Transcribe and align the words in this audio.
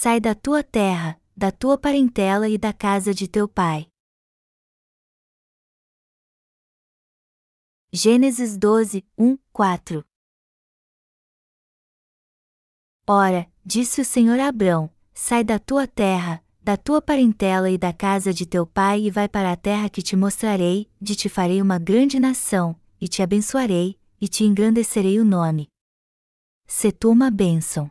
sai 0.00 0.20
da 0.20 0.32
tua 0.32 0.62
terra, 0.62 1.20
da 1.36 1.50
tua 1.50 1.76
parentela 1.76 2.48
e 2.48 2.56
da 2.56 2.72
casa 2.72 3.12
de 3.12 3.26
teu 3.26 3.48
pai. 3.48 3.88
Gênesis 7.92 8.56
12, 8.56 9.04
1, 9.18 9.36
4 9.52 10.04
Ora, 13.08 13.50
disse 13.66 14.00
o 14.00 14.04
Senhor 14.04 14.38
a 14.38 14.46
Abrão: 14.46 14.88
Sai 15.12 15.42
da 15.42 15.58
tua 15.58 15.88
terra, 15.88 16.44
da 16.62 16.76
tua 16.76 17.02
parentela 17.02 17.68
e 17.68 17.76
da 17.76 17.92
casa 17.92 18.32
de 18.32 18.46
teu 18.46 18.64
pai 18.64 19.00
e 19.00 19.10
vai 19.10 19.28
para 19.28 19.50
a 19.50 19.56
terra 19.56 19.90
que 19.90 20.00
te 20.00 20.14
mostrarei, 20.14 20.88
de 21.00 21.16
te 21.16 21.28
farei 21.28 21.60
uma 21.60 21.76
grande 21.76 22.20
nação, 22.20 22.80
e 23.00 23.08
te 23.08 23.20
abençoarei, 23.20 23.98
e 24.20 24.28
te 24.28 24.44
engrandecerei 24.44 25.18
o 25.18 25.24
nome. 25.24 25.66
Se 26.68 26.92
tu 26.92 27.10
uma 27.10 27.32
bênção. 27.32 27.90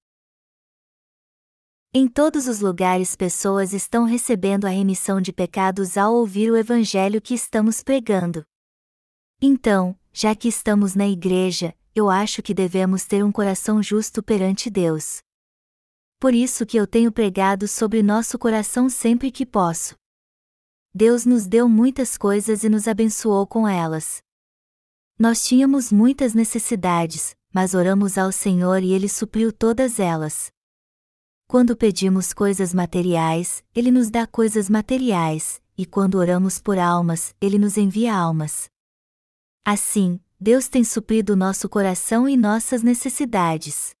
Em 1.93 2.07
todos 2.07 2.47
os 2.47 2.61
lugares 2.61 3.17
pessoas 3.17 3.73
estão 3.73 4.05
recebendo 4.05 4.63
a 4.63 4.69
remissão 4.69 5.19
de 5.19 5.33
pecados 5.33 5.97
ao 5.97 6.15
ouvir 6.15 6.49
o 6.49 6.55
evangelho 6.55 7.21
que 7.21 7.33
estamos 7.33 7.83
pregando. 7.83 8.45
Então, 9.41 9.99
já 10.13 10.33
que 10.33 10.47
estamos 10.47 10.95
na 10.95 11.05
igreja, 11.05 11.75
eu 11.93 12.09
acho 12.09 12.41
que 12.41 12.53
devemos 12.53 13.03
ter 13.03 13.25
um 13.25 13.31
coração 13.31 13.83
justo 13.83 14.23
perante 14.23 14.69
Deus. 14.69 15.19
Por 16.17 16.33
isso 16.33 16.65
que 16.65 16.77
eu 16.77 16.87
tenho 16.87 17.11
pregado 17.11 17.67
sobre 17.67 18.01
nosso 18.01 18.39
coração 18.39 18.87
sempre 18.87 19.29
que 19.29 19.45
posso. 19.45 19.93
Deus 20.93 21.25
nos 21.25 21.45
deu 21.45 21.67
muitas 21.67 22.17
coisas 22.17 22.63
e 22.63 22.69
nos 22.69 22.87
abençoou 22.87 23.45
com 23.45 23.67
elas. 23.67 24.21
Nós 25.19 25.43
tínhamos 25.45 25.91
muitas 25.91 26.33
necessidades, 26.33 27.35
mas 27.53 27.73
oramos 27.73 28.17
ao 28.17 28.31
Senhor 28.31 28.81
e 28.81 28.93
Ele 28.93 29.09
supriu 29.09 29.51
todas 29.51 29.99
elas. 29.99 30.53
Quando 31.51 31.75
pedimos 31.75 32.31
coisas 32.31 32.73
materiais, 32.73 33.61
Ele 33.75 33.91
nos 33.91 34.09
dá 34.09 34.25
coisas 34.25 34.69
materiais, 34.69 35.61
e 35.77 35.85
quando 35.85 36.15
oramos 36.15 36.61
por 36.61 36.79
almas, 36.79 37.35
Ele 37.41 37.59
nos 37.59 37.75
envia 37.75 38.15
almas. 38.15 38.69
Assim, 39.65 40.17
Deus 40.39 40.69
tem 40.69 40.81
suprido 40.85 41.35
nosso 41.35 41.67
coração 41.67 42.25
e 42.25 42.37
nossas 42.37 42.83
necessidades. 42.83 43.93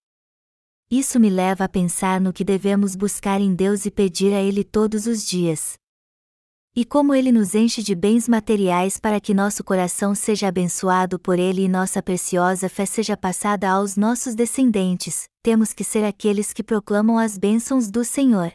Isso 0.89 1.19
me 1.19 1.29
leva 1.29 1.65
a 1.65 1.67
pensar 1.67 2.21
no 2.21 2.31
que 2.31 2.45
devemos 2.45 2.95
buscar 2.95 3.41
em 3.41 3.53
Deus 3.53 3.85
e 3.85 3.91
pedir 3.91 4.33
a 4.33 4.41
Ele 4.41 4.63
todos 4.63 5.05
os 5.05 5.27
dias. 5.27 5.77
E 6.73 6.85
como 6.85 7.13
Ele 7.13 7.33
nos 7.33 7.53
enche 7.53 7.83
de 7.83 7.93
bens 7.93 8.29
materiais 8.29 8.97
para 8.97 9.19
que 9.19 9.33
nosso 9.33 9.61
coração 9.61 10.15
seja 10.15 10.47
abençoado 10.47 11.19
por 11.19 11.37
Ele 11.37 11.63
e 11.63 11.67
nossa 11.67 12.01
preciosa 12.01 12.69
fé 12.69 12.85
seja 12.85 13.17
passada 13.17 13.69
aos 13.69 13.97
nossos 13.97 14.35
descendentes, 14.35 15.27
temos 15.43 15.73
que 15.73 15.83
ser 15.83 16.05
aqueles 16.05 16.53
que 16.53 16.63
proclamam 16.63 17.17
as 17.17 17.37
bênçãos 17.37 17.91
do 17.91 18.05
Senhor. 18.05 18.53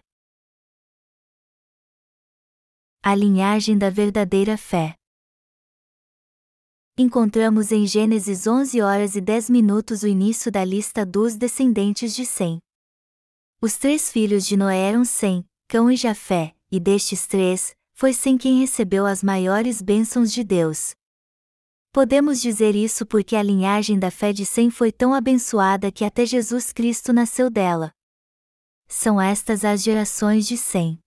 A 3.02 3.14
linhagem 3.14 3.76
da 3.76 3.90
verdadeira 3.90 4.56
fé 4.56 4.94
encontramos 6.98 7.70
em 7.70 7.86
Gênesis 7.86 8.46
11 8.46 8.80
horas 8.80 9.14
e 9.14 9.20
10 9.20 9.50
minutos 9.50 10.02
o 10.02 10.06
início 10.06 10.50
da 10.50 10.64
lista 10.64 11.04
dos 11.04 11.36
descendentes 11.36 12.16
de 12.16 12.24
Sem. 12.24 12.58
Os 13.60 13.76
três 13.76 14.10
filhos 14.10 14.46
de 14.46 14.56
Noé 14.56 14.88
eram 14.88 15.04
Sem, 15.04 15.44
Cão 15.68 15.90
e 15.90 15.96
Jafé, 15.96 16.56
e 16.72 16.80
destes 16.80 17.26
três, 17.26 17.76
foi 17.98 18.12
Sem 18.12 18.36
quem 18.36 18.60
recebeu 18.60 19.06
as 19.06 19.22
maiores 19.22 19.80
bênçãos 19.80 20.30
de 20.30 20.44
Deus. 20.44 20.94
Podemos 21.90 22.42
dizer 22.42 22.76
isso 22.76 23.06
porque 23.06 23.34
a 23.34 23.42
linhagem 23.42 23.98
da 23.98 24.10
fé 24.10 24.34
de 24.34 24.44
Sem 24.44 24.68
foi 24.68 24.92
tão 24.92 25.14
abençoada 25.14 25.90
que 25.90 26.04
até 26.04 26.26
Jesus 26.26 26.74
Cristo 26.74 27.10
nasceu 27.10 27.48
dela. 27.48 27.90
São 28.86 29.18
estas 29.18 29.64
as 29.64 29.82
gerações 29.82 30.46
de 30.46 30.58
Sem. 30.58 30.98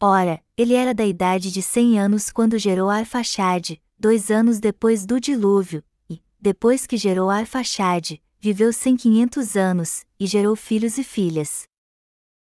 Ora, 0.00 0.40
ele 0.56 0.74
era 0.74 0.94
da 0.94 1.04
idade 1.04 1.50
de 1.50 1.60
cem 1.60 1.98
anos 1.98 2.30
quando 2.30 2.56
gerou 2.58 2.88
Arfaxade, 2.88 3.82
dois 3.98 4.30
anos 4.30 4.60
depois 4.60 5.04
do 5.04 5.18
dilúvio, 5.18 5.82
e, 6.08 6.22
depois 6.40 6.86
que 6.86 6.96
gerou 6.96 7.28
Arfaxade, 7.28 8.22
viveu 8.38 8.72
cem 8.72 8.96
quinhentos 8.96 9.56
anos, 9.56 10.04
e 10.20 10.28
gerou 10.28 10.54
filhos 10.54 10.96
e 10.96 11.02
filhas. 11.02 11.64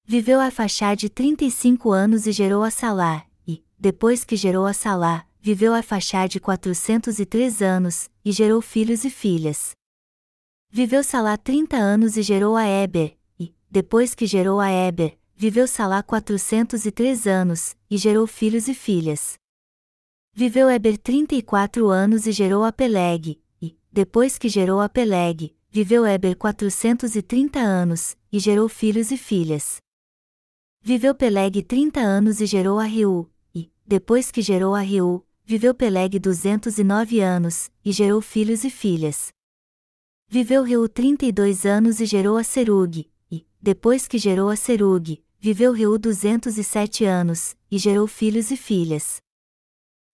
Viveu 0.06 0.40
Arfaxade 0.40 1.10
trinta 1.10 1.44
e 1.44 1.50
cinco 1.50 1.92
anos 1.92 2.28
e 2.28 2.32
gerou 2.32 2.62
a 2.62 2.70
Salá, 2.70 3.26
e, 3.26 3.31
depois 3.82 4.24
que 4.24 4.36
gerou 4.36 4.68
a 4.68 4.74
Salá, 4.74 5.26
viveu 5.42 5.74
Arfaxade 5.74 6.40
quatrocentos 6.40 7.18
e 7.18 7.26
três 7.26 7.64
anos, 7.64 8.12
e 8.24 8.32
gerou 8.32 8.62
filhos 8.62 9.04
e 9.04 9.10
filhas. 9.10 9.72
Viveu 10.70 11.04
Salá 11.04 11.36
trinta 11.36 11.78
anos 11.78 12.16
e 12.16 12.22
gerou 12.22 12.56
a 12.56 12.64
Eber, 12.64 13.18
e, 13.40 13.56
depois 13.72 14.14
que 14.14 14.28
gerou 14.28 14.60
a 14.60 14.70
Eber, 14.70 15.18
viveu 15.36 15.68
Salá 15.68 16.04
quatrocentos 16.04 16.86
e 16.86 16.92
três 16.92 17.26
anos, 17.26 17.76
e 17.90 17.98
gerou 17.98 18.28
filhos 18.28 18.68
e 18.68 18.76
filhas. 18.76 19.34
Viveu 20.32 20.70
Eber 20.70 21.00
34 21.00 21.90
anos 21.90 22.28
e 22.28 22.32
gerou 22.32 22.64
a 22.64 22.72
Peleg, 22.72 23.42
e, 23.60 23.76
depois 23.92 24.38
que 24.38 24.48
gerou 24.48 24.80
a 24.80 24.88
Peleg, 24.88 25.56
viveu 25.72 26.06
Eber 26.06 26.38
430 26.38 27.58
anos, 27.58 28.16
e 28.32 28.38
gerou 28.38 28.70
filhos 28.70 29.10
e 29.10 29.18
filhas. 29.18 29.78
Viveu 30.84 31.16
Peleg 31.16 31.64
30 31.64 32.00
anos 32.00 32.42
e 32.42 32.46
gerou 32.46 32.78
a 32.78 32.84
Riu, 32.84 33.28
e, 33.28 33.41
depois 33.86 34.32
que 34.32 34.42
gerou 34.42 34.76
a 34.76 34.82
Riu, 34.82 35.26
viveu 35.44 35.74
Peleg 35.74 36.18
209 36.20 37.20
anos, 37.20 37.70
e 37.84 37.92
gerou 37.92 38.22
filhos 38.22 38.64
e 38.64 38.70
filhas. 38.70 39.34
Viveu 40.28 40.64
Riu 40.64 40.88
32 40.88 41.66
anos 41.66 42.00
e 42.00 42.06
gerou 42.06 42.38
a 42.38 42.44
Serug, 42.44 43.10
e, 43.30 43.46
depois 43.62 44.08
que 44.08 44.18
gerou 44.18 44.50
a 44.50 44.56
Serug, 44.56 45.22
viveu 45.40 45.74
Riu 45.74 45.98
207 45.98 47.04
anos, 47.04 47.56
e 47.70 47.78
gerou 47.78 48.08
filhos 48.08 48.50
e 48.52 48.56
filhas. 48.56 49.22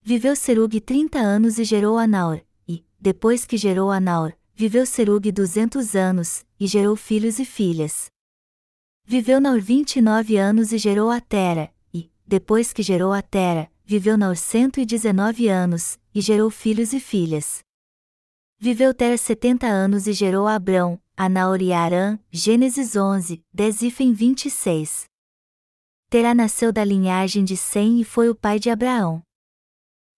Viveu 0.01 0.35
Serug 0.35 0.79
30 0.79 1.19
anos 1.19 1.59
e 1.59 1.63
gerou 1.63 1.97
Anaur, 1.97 2.41
e, 2.67 2.83
depois 2.99 3.45
que 3.45 3.57
gerou 3.57 3.91
Anaur, 3.91 4.33
viveu 4.55 4.85
Serug 4.85 5.31
200 5.31 5.95
anos, 5.95 6.45
e 6.59 6.65
gerou 6.65 6.95
filhos 6.95 7.37
e 7.37 7.45
filhas. 7.45 8.09
Viveu 9.05 9.39
Naur 9.39 9.61
29 9.61 10.35
anos 10.37 10.71
e 10.71 10.77
gerou 10.77 11.11
a 11.11 11.21
Tera, 11.21 11.71
depois 12.27 12.73
que 12.73 12.83
gerou 12.83 13.13
a 13.13 13.21
Tera, 13.21 13.71
viveu 13.85 14.17
Naur 14.17 14.35
119 14.35 15.47
anos, 15.47 15.97
e 16.13 16.19
gerou 16.19 16.49
filhos 16.49 16.91
e 16.91 16.99
filhas. 16.99 17.59
Viveu 18.59 18.93
Tera 18.93 19.17
70 19.17 19.65
anos 19.65 20.07
e 20.07 20.13
gerou 20.13 20.45
a 20.45 20.55
Abrão, 20.55 20.99
Anaur 21.15 21.61
e 21.61 21.71
Arã, 21.71 22.19
Gênesis 22.29 22.97
11, 22.97 23.41
10 23.53 23.81
e 23.81 23.89
26. 23.89 25.05
Terá 26.09 26.35
nasceu 26.35 26.73
da 26.73 26.83
linhagem 26.83 27.45
de 27.45 27.55
Sem 27.55 28.01
e 28.01 28.03
foi 28.03 28.29
o 28.29 28.35
pai 28.35 28.59
de 28.59 28.69
Abraão. 28.69 29.21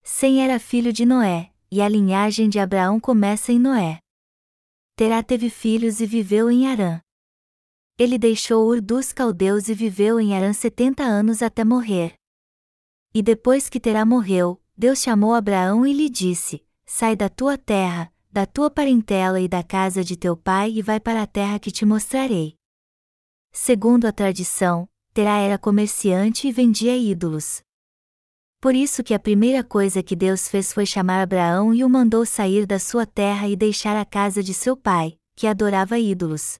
Sem 0.03 0.43
era 0.43 0.59
filho 0.59 0.91
de 0.91 1.05
Noé, 1.05 1.51
e 1.69 1.81
a 1.81 1.87
linhagem 1.87 2.49
de 2.49 2.57
Abraão 2.57 2.99
começa 2.99 3.51
em 3.51 3.59
Noé. 3.59 3.99
Terá 4.95 5.21
teve 5.21 5.49
filhos 5.49 5.99
e 5.99 6.07
viveu 6.07 6.49
em 6.49 6.67
Arã. 6.67 6.99
Ele 7.99 8.17
deixou 8.17 8.65
Ur 8.65 8.79
dos 8.79 9.11
caldeus 9.11 9.67
e 9.67 9.73
viveu 9.73 10.21
em 10.21 10.33
Arã 10.33 10.53
setenta 10.53 11.03
anos 11.03 11.41
até 11.41 11.65
morrer. 11.65 12.13
E 13.13 13.21
depois 13.21 13.67
que 13.67 13.77
Terá 13.77 14.05
morreu, 14.05 14.57
Deus 14.77 14.99
chamou 14.99 15.33
Abraão 15.33 15.85
e 15.85 15.91
lhe 15.91 16.09
disse: 16.09 16.65
Sai 16.85 17.13
da 17.13 17.27
tua 17.27 17.57
terra, 17.57 18.09
da 18.31 18.45
tua 18.45 18.71
parentela 18.71 19.41
e 19.41 19.49
da 19.49 19.61
casa 19.61 20.01
de 20.01 20.15
teu 20.15 20.37
pai 20.37 20.71
e 20.75 20.81
vai 20.81 20.97
para 20.97 21.21
a 21.21 21.27
terra 21.27 21.59
que 21.59 21.71
te 21.71 21.85
mostrarei. 21.85 22.55
Segundo 23.51 24.05
a 24.05 24.13
tradição, 24.13 24.87
Terá 25.13 25.39
era 25.39 25.57
comerciante 25.57 26.47
e 26.47 26.53
vendia 26.53 26.95
ídolos. 26.95 27.61
Por 28.61 28.75
isso 28.75 29.03
que 29.03 29.13
a 29.13 29.19
primeira 29.19 29.61
coisa 29.61 30.01
que 30.01 30.15
Deus 30.15 30.47
fez 30.47 30.71
foi 30.71 30.85
chamar 30.85 31.21
Abraão 31.21 31.73
e 31.73 31.83
o 31.83 31.89
mandou 31.89 32.25
sair 32.25 32.65
da 32.65 32.79
sua 32.79 33.05
terra 33.05 33.49
e 33.49 33.57
deixar 33.57 33.97
a 33.97 34.05
casa 34.05 34.41
de 34.41 34.53
seu 34.53 34.77
pai, 34.77 35.17
que 35.35 35.45
adorava 35.45 35.99
ídolos. 35.99 36.57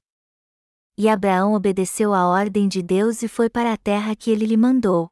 E 1.02 1.08
Abraão 1.08 1.54
obedeceu 1.54 2.12
à 2.12 2.28
ordem 2.28 2.68
de 2.68 2.82
Deus 2.82 3.22
e 3.22 3.26
foi 3.26 3.48
para 3.48 3.72
a 3.72 3.76
terra 3.78 4.14
que 4.14 4.30
ele 4.30 4.44
lhe 4.44 4.54
mandou. 4.54 5.08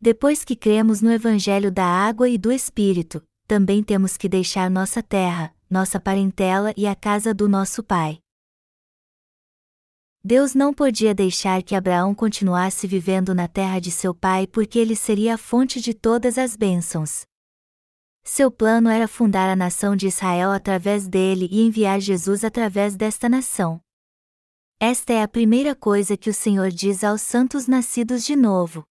Depois 0.00 0.42
que 0.42 0.56
cremos 0.56 1.02
no 1.02 1.12
Evangelho 1.12 1.70
da 1.70 1.84
Água 1.84 2.30
e 2.30 2.38
do 2.38 2.50
Espírito, 2.50 3.22
também 3.46 3.84
temos 3.84 4.16
que 4.16 4.26
deixar 4.26 4.70
nossa 4.70 5.02
terra, 5.02 5.54
nossa 5.68 6.00
parentela 6.00 6.72
e 6.78 6.86
a 6.86 6.94
casa 6.94 7.34
do 7.34 7.46
nosso 7.46 7.82
Pai. 7.82 8.20
Deus 10.24 10.54
não 10.54 10.72
podia 10.72 11.14
deixar 11.14 11.62
que 11.62 11.74
Abraão 11.74 12.14
continuasse 12.14 12.86
vivendo 12.86 13.34
na 13.34 13.46
terra 13.46 13.80
de 13.80 13.90
seu 13.90 14.14
pai 14.14 14.46
porque 14.46 14.78
ele 14.78 14.96
seria 14.96 15.34
a 15.34 15.38
fonte 15.38 15.78
de 15.78 15.92
todas 15.92 16.38
as 16.38 16.56
bênçãos. 16.56 17.26
Seu 18.30 18.50
plano 18.50 18.90
era 18.90 19.08
fundar 19.08 19.48
a 19.48 19.56
nação 19.56 19.96
de 19.96 20.06
Israel 20.06 20.52
através 20.52 21.08
dele 21.08 21.48
e 21.50 21.62
enviar 21.62 21.98
Jesus 21.98 22.44
através 22.44 22.94
desta 22.94 23.26
nação. 23.26 23.80
Esta 24.78 25.14
é 25.14 25.22
a 25.22 25.26
primeira 25.26 25.74
coisa 25.74 26.14
que 26.14 26.28
o 26.28 26.34
Senhor 26.34 26.68
diz 26.70 27.02
aos 27.02 27.22
santos 27.22 27.66
nascidos 27.66 28.26
de 28.26 28.36
novo. 28.36 28.84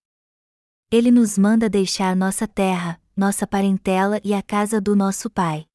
Ele 0.91 1.11
nos 1.11 1.37
manda 1.37 1.69
deixar 1.69 2.15
nossa 2.15 2.47
terra, 2.47 2.99
nossa 3.15 3.45
parentela 3.45 4.19
e 4.23 4.33
a 4.33 4.41
casa 4.41 4.81
do 4.81 4.95
nosso 4.95 5.29
Pai. 5.29 5.67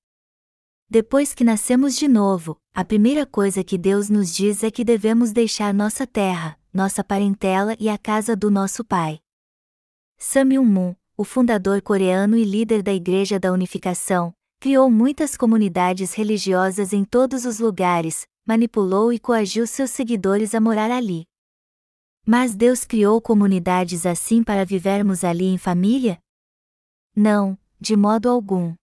Depois 0.91 1.33
que 1.33 1.45
nascemos 1.45 1.95
de 1.95 2.09
novo, 2.09 2.61
a 2.75 2.85
primeira 2.85 3.25
coisa 3.25 3.63
que 3.63 3.79
Deus 3.79 4.11
nos 4.11 4.35
diz 4.35 4.65
é 4.65 4.73
que 4.73 4.85
devemos 4.85 5.31
deixar 5.31 5.73
nossa 5.73 6.05
terra, 6.05 6.59
nossa 6.75 7.05
parentela 7.05 7.77
e 7.79 7.89
a 7.89 7.97
casa 7.97 8.35
do 8.35 8.51
nosso 8.51 8.85
Pai. 8.85 9.21
Sam 10.19 10.47
Myung-moon, 10.47 10.97
o 11.17 11.25
fundador 11.25 11.83
coreano 11.83 12.37
e 12.37 12.45
líder 12.45 12.83
da 12.83 12.93
Igreja 12.93 13.39
da 13.39 13.53
Unificação, 13.53 14.35
criou 14.59 14.91
muitas 14.91 15.37
comunidades 15.37 16.15
religiosas 16.15 16.93
em 16.93 17.05
todos 17.05 17.45
os 17.45 17.59
lugares, 17.59 18.27
manipulou 18.47 19.13
e 19.13 19.19
coagiu 19.19 19.67
seus 19.67 19.91
seguidores 19.91 20.55
a 20.55 20.61
morar 20.61 20.91
ali. 20.91 21.25
Mas 22.25 22.55
Deus 22.55 22.85
criou 22.85 23.21
comunidades 23.21 24.07
assim 24.07 24.43
para 24.43 24.65
vivermos 24.65 25.25
ali 25.25 25.47
em 25.47 25.59
família? 25.59 26.19
Não, 27.15 27.59
de 27.81 27.97
modo 27.97 28.29
algum. 28.29 28.75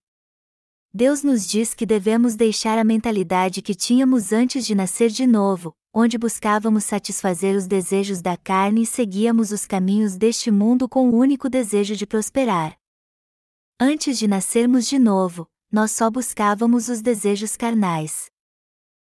Deus 0.92 1.22
nos 1.22 1.48
diz 1.48 1.76
que 1.76 1.86
devemos 1.86 2.36
deixar 2.36 2.80
a 2.80 2.84
mentalidade 2.84 3.62
que 3.62 3.76
tínhamos 3.76 4.34
antes 4.34 4.66
de 4.66 4.74
nascer 4.74 5.12
de 5.12 5.28
novo, 5.28 5.76
onde 5.94 6.18
buscávamos 6.18 6.84
satisfazer 6.84 7.56
os 7.56 7.68
desejos 7.68 8.24
da 8.24 8.36
carne 8.36 8.82
e 8.82 8.86
seguíamos 8.88 9.52
os 9.52 9.68
caminhos 9.68 10.18
deste 10.18 10.50
mundo 10.50 10.90
com 10.90 11.08
o 11.08 11.16
único 11.16 11.48
desejo 11.48 11.96
de 11.96 12.08
prosperar. 12.08 12.76
Antes 13.80 14.18
de 14.18 14.28
nascermos 14.28 14.88
de 14.88 14.98
novo, 14.98 15.48
nós 15.72 15.92
só 15.92 16.10
buscávamos 16.10 16.90
os 16.90 17.02
desejos 17.02 17.56
carnais. 17.56 18.32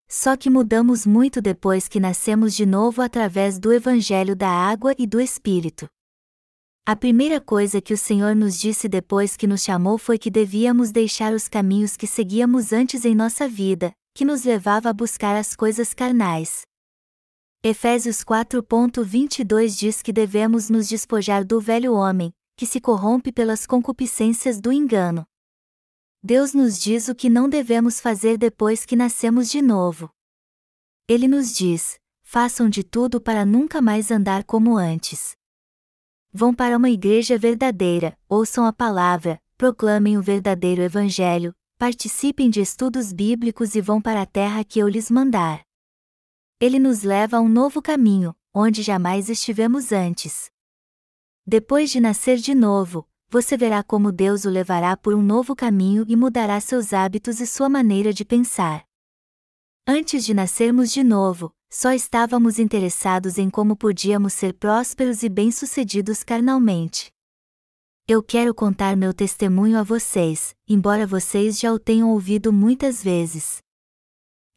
Só 0.10 0.36
que 0.36 0.50
mudamos 0.50 1.06
muito 1.06 1.42
depois 1.42 1.88
que 1.88 2.02
nascemos 2.02 2.54
de 2.54 2.66
novo 2.66 3.02
através 3.02 3.58
do 3.58 3.72
Evangelho 3.72 4.36
da 4.36 4.50
Água 4.50 4.94
e 5.00 5.08
do 5.08 5.22
Espírito. 5.22 5.88
A 6.84 6.96
primeira 6.96 7.40
coisa 7.40 7.80
que 7.80 7.94
o 7.94 7.98
Senhor 7.98 8.36
nos 8.36 8.60
disse 8.60 8.90
depois 8.90 9.38
que 9.38 9.46
nos 9.46 9.62
chamou 9.62 10.00
foi 10.00 10.18
que 10.18 10.32
devíamos 10.32 10.92
deixar 10.92 11.32
os 11.32 11.48
caminhos 11.48 11.96
que 11.96 12.08
seguíamos 12.08 12.74
antes 12.74 13.06
em 13.06 13.14
nossa 13.14 13.48
vida, 13.48 13.94
que 14.16 14.26
nos 14.26 14.44
levava 14.44 14.90
a 14.90 14.94
buscar 14.94 15.36
as 15.36 15.56
coisas 15.56 15.94
carnais. 15.94 16.64
Efésios 17.64 18.24
4.22 18.24 19.78
diz 19.78 20.02
que 20.02 20.12
devemos 20.12 20.72
nos 20.72 20.90
despojar 20.90 21.46
do 21.46 21.62
velho 21.62 21.94
homem, 21.94 22.34
que 22.58 22.66
se 22.66 22.82
corrompe 22.82 23.32
pelas 23.32 23.68
concupiscências 23.68 24.60
do 24.60 24.74
engano. 24.74 25.24
Deus 26.24 26.56
nos 26.56 26.82
diz 26.82 27.08
o 27.08 27.14
que 27.14 27.30
não 27.30 27.48
devemos 27.48 28.00
fazer 28.00 28.40
depois 28.40 28.86
que 28.88 28.96
nascemos 28.96 29.52
de 29.52 29.62
novo. 29.62 30.10
Ele 31.08 31.28
nos 31.28 31.56
diz: 31.56 32.00
façam 32.24 32.68
de 32.68 32.84
tudo 32.84 33.22
para 33.22 33.46
nunca 33.46 33.80
mais 33.84 34.10
andar 34.10 34.44
como 34.44 34.78
antes. 34.78 35.40
Vão 36.34 36.54
para 36.54 36.78
uma 36.78 36.90
igreja 36.90 37.38
verdadeira, 37.38 38.18
ouçam 38.30 38.66
a 38.66 38.72
palavra, 38.72 39.42
proclamem 39.58 40.18
o 40.18 40.22
verdadeiro 40.22 40.82
evangelho, 40.82 41.54
participem 41.78 42.50
de 42.50 42.62
estudos 42.62 43.12
bíblicos 43.12 43.76
e 43.76 43.82
vão 43.82 44.02
para 44.02 44.22
a 44.22 44.26
terra 44.26 44.64
que 44.64 44.80
eu 44.80 44.88
lhes 44.88 45.12
mandar. 45.12 45.62
Ele 46.58 46.80
nos 46.80 47.04
leva 47.04 47.38
a 47.38 47.42
um 47.42 47.50
novo 47.50 47.82
caminho, 47.82 48.34
onde 48.54 48.82
jamais 48.82 49.30
estivemos 49.30 49.92
antes. 49.92 50.50
Depois 51.46 51.92
de 51.92 52.00
nascer 52.00 52.38
de 52.38 52.56
novo, 52.56 53.06
você 53.28 53.58
verá 53.58 53.84
como 53.84 54.12
Deus 54.12 54.46
o 54.46 54.50
levará 54.50 54.96
por 54.96 55.14
um 55.14 55.22
novo 55.22 55.54
caminho 55.54 56.06
e 56.08 56.16
mudará 56.16 56.62
seus 56.62 56.94
hábitos 56.94 57.42
e 57.42 57.48
sua 57.48 57.68
maneira 57.68 58.14
de 58.14 58.24
pensar. 58.24 58.86
Antes 59.86 60.24
de 60.24 60.34
nascermos 60.34 60.92
de 60.92 61.04
novo, 61.04 61.54
só 61.74 61.94
estávamos 61.94 62.60
interessados 62.60 63.38
em 63.38 63.50
como 63.50 63.78
podíamos 63.78 64.34
ser 64.34 64.54
prósperos 64.54 65.24
e 65.24 65.30
bem-sucedidos 65.30 66.22
carnalmente. 66.22 67.10
Eu 68.06 68.22
quero 68.22 68.54
contar 68.54 68.98
meu 68.98 69.14
testemunho 69.14 69.80
a 69.80 69.84
vocês, 69.84 70.54
embora 70.68 71.08
vocês 71.08 71.58
já 71.58 71.72
o 71.72 71.80
tenham 71.80 72.12
ouvido 72.12 72.52
muitas 72.52 73.02
vezes. 73.02 73.60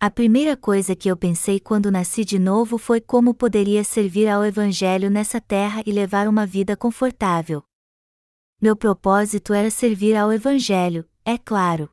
A 0.00 0.11
primeira 0.11 0.56
coisa 0.56 0.96
que 0.96 1.08
eu 1.08 1.16
pensei 1.16 1.61
quando 1.61 1.88
nasci 1.88 2.25
de 2.25 2.37
novo 2.37 2.78
foi 2.78 3.00
como 3.00 3.32
poderia 3.32 3.84
servir 3.84 4.28
ao 4.28 4.44
Evangelho 4.44 5.08
nessa 5.08 5.40
terra 5.40 5.84
e 5.87 5.93
levar 5.93 6.26
uma 6.26 6.44
vida 6.44 6.76
confortável. 6.76 7.62
Meu 8.61 8.75
propósito 8.75 9.55
era 9.55 9.70
servir 9.70 10.16
ao 10.16 10.32
Evangelho, 10.32 11.08
é 11.25 11.38
claro. 11.38 11.88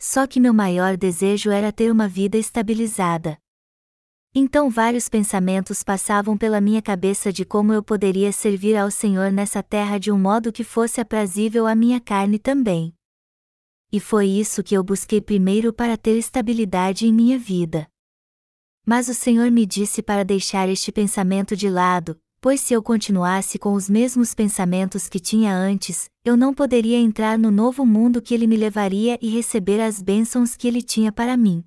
Só 0.00 0.26
que 0.26 0.40
meu 0.40 0.52
maior 0.52 0.96
desejo 0.96 1.52
era 1.52 1.70
ter 1.70 1.92
uma 1.92 2.08
vida 2.08 2.36
estabilizada. 2.36 3.38
Então 4.38 4.68
vários 4.68 5.08
pensamentos 5.08 5.82
passavam 5.82 6.36
pela 6.36 6.60
minha 6.60 6.82
cabeça 6.82 7.32
de 7.32 7.42
como 7.42 7.72
eu 7.72 7.82
poderia 7.82 8.30
servir 8.30 8.76
ao 8.76 8.90
Senhor 8.90 9.32
nessa 9.32 9.62
terra 9.62 9.96
de 9.96 10.12
um 10.12 10.18
modo 10.18 10.52
que 10.52 10.62
fosse 10.62 11.00
aprazível 11.00 11.66
à 11.66 11.74
minha 11.74 11.98
carne 11.98 12.38
também. 12.38 12.92
E 13.90 13.98
foi 13.98 14.26
isso 14.26 14.62
que 14.62 14.76
eu 14.76 14.84
busquei 14.84 15.22
primeiro 15.22 15.72
para 15.72 15.96
ter 15.96 16.18
estabilidade 16.18 17.06
em 17.06 17.14
minha 17.14 17.38
vida. 17.38 17.88
Mas 18.84 19.08
o 19.08 19.14
Senhor 19.14 19.50
me 19.50 19.64
disse 19.64 20.02
para 20.02 20.22
deixar 20.22 20.68
este 20.68 20.92
pensamento 20.92 21.56
de 21.56 21.70
lado, 21.70 22.14
pois 22.38 22.60
se 22.60 22.74
eu 22.74 22.82
continuasse 22.82 23.58
com 23.58 23.72
os 23.72 23.88
mesmos 23.88 24.34
pensamentos 24.34 25.08
que 25.08 25.18
tinha 25.18 25.56
antes, 25.56 26.10
eu 26.22 26.36
não 26.36 26.52
poderia 26.52 26.98
entrar 26.98 27.38
no 27.38 27.50
novo 27.50 27.86
mundo 27.86 28.20
que 28.20 28.34
ele 28.34 28.46
me 28.46 28.58
levaria 28.58 29.18
e 29.22 29.30
receber 29.30 29.80
as 29.80 30.02
bênçãos 30.02 30.54
que 30.54 30.68
ele 30.68 30.82
tinha 30.82 31.10
para 31.10 31.38
mim. 31.38 31.64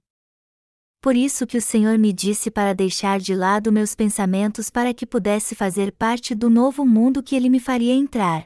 Por 1.01 1.15
isso 1.15 1.47
que 1.47 1.57
o 1.57 1.61
Senhor 1.61 1.97
me 1.97 2.11
disse 2.11 2.51
para 2.51 2.75
deixar 2.75 3.19
de 3.19 3.33
lado 3.33 3.71
meus 3.71 3.95
pensamentos 3.95 4.69
para 4.69 4.93
que 4.93 5.05
pudesse 5.05 5.55
fazer 5.55 5.91
parte 5.93 6.35
do 6.35 6.49
novo 6.49 6.85
mundo 6.85 7.23
que 7.23 7.35
ele 7.35 7.49
me 7.49 7.59
faria 7.59 7.93
entrar. 7.93 8.45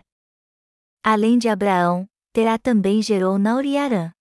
Além 1.03 1.37
de 1.37 1.49
Abraão, 1.49 2.07
Terá 2.33 2.57
também 2.57 2.99
gerou 2.99 3.37
Naor 3.37 3.63
e 3.63 3.77
Arã. 3.77 4.11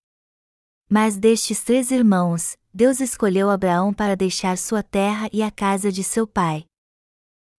Mas 0.86 1.16
destes 1.16 1.64
três 1.64 1.90
irmãos, 1.90 2.58
Deus 2.72 3.00
escolheu 3.00 3.48
Abraão 3.48 3.92
para 3.94 4.14
deixar 4.14 4.58
sua 4.58 4.82
terra 4.82 5.30
e 5.32 5.42
a 5.42 5.50
casa 5.50 5.90
de 5.90 6.04
seu 6.04 6.26
pai. 6.26 6.66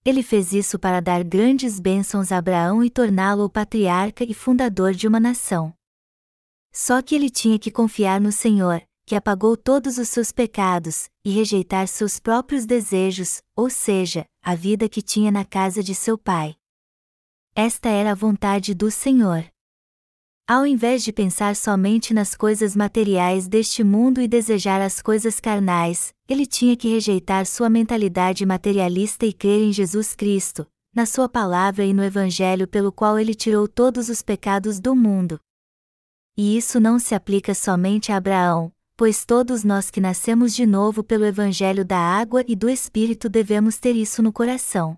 Ele 0.05 0.21
fez 0.21 0.53
isso 0.53 0.77
para 0.77 0.99
dar 0.99 1.23
grandes 1.23 1.79
bênçãos 1.79 2.31
a 2.31 2.37
Abraão 2.37 2.83
e 2.83 2.89
torná-lo 2.89 3.45
o 3.45 3.49
patriarca 3.49 4.23
e 4.23 4.31
fundador 4.31 4.93
de 4.93 5.07
uma 5.07 5.19
nação. 5.19 5.73
Só 6.71 7.01
que 7.01 7.15
ele 7.15 7.31
tinha 7.31 7.57
que 7.57 7.71
confiar 7.71 8.21
no 8.21 8.31
Senhor, 8.31 8.83
que 9.05 9.15
apagou 9.15 9.57
todos 9.57 9.97
os 9.97 10.09
seus 10.09 10.31
pecados, 10.31 11.09
e 11.25 11.31
rejeitar 11.31 11.87
seus 11.87 12.19
próprios 12.19 12.65
desejos, 12.65 13.41
ou 13.55 13.69
seja, 13.69 14.25
a 14.41 14.55
vida 14.55 14.87
que 14.87 15.01
tinha 15.01 15.31
na 15.31 15.43
casa 15.43 15.83
de 15.83 15.93
seu 15.93 16.17
pai. 16.17 16.55
Esta 17.55 17.89
era 17.89 18.11
a 18.11 18.15
vontade 18.15 18.73
do 18.73 18.89
Senhor. 18.89 19.45
Ao 20.47 20.67
invés 20.67 21.03
de 21.03 21.13
pensar 21.13 21.55
somente 21.55 22.13
nas 22.13 22.35
coisas 22.35 22.75
materiais 22.75 23.47
deste 23.47 23.83
mundo 23.83 24.19
e 24.19 24.27
desejar 24.27 24.81
as 24.81 25.01
coisas 25.01 25.39
carnais, 25.39 26.13
ele 26.27 26.45
tinha 26.45 26.75
que 26.75 26.89
rejeitar 26.89 27.45
sua 27.45 27.69
mentalidade 27.69 28.45
materialista 28.45 29.25
e 29.25 29.31
crer 29.31 29.61
em 29.61 29.71
Jesus 29.71 30.15
Cristo, 30.15 30.67
na 30.93 31.05
Sua 31.05 31.27
palavra 31.27 31.85
e 31.85 31.93
no 31.93 32.03
Evangelho 32.03 32.67
pelo 32.67 32.91
qual 32.91 33.17
ele 33.17 33.33
tirou 33.33 33.67
todos 33.67 34.09
os 34.09 34.21
pecados 34.21 34.79
do 34.79 34.95
mundo. 34.95 35.39
E 36.35 36.57
isso 36.57 36.79
não 36.79 36.99
se 36.99 37.15
aplica 37.15 37.55
somente 37.55 38.11
a 38.11 38.17
Abraão, 38.17 38.71
pois 38.95 39.25
todos 39.25 39.63
nós 39.63 39.89
que 39.89 39.99
nascemos 39.99 40.55
de 40.55 40.65
novo 40.65 41.03
pelo 41.03 41.25
Evangelho 41.25 41.83
da 41.83 41.97
água 41.97 42.43
e 42.47 42.55
do 42.55 42.69
Espírito 42.69 43.27
devemos 43.27 43.77
ter 43.77 43.95
isso 43.95 44.21
no 44.21 44.31
coração. 44.31 44.97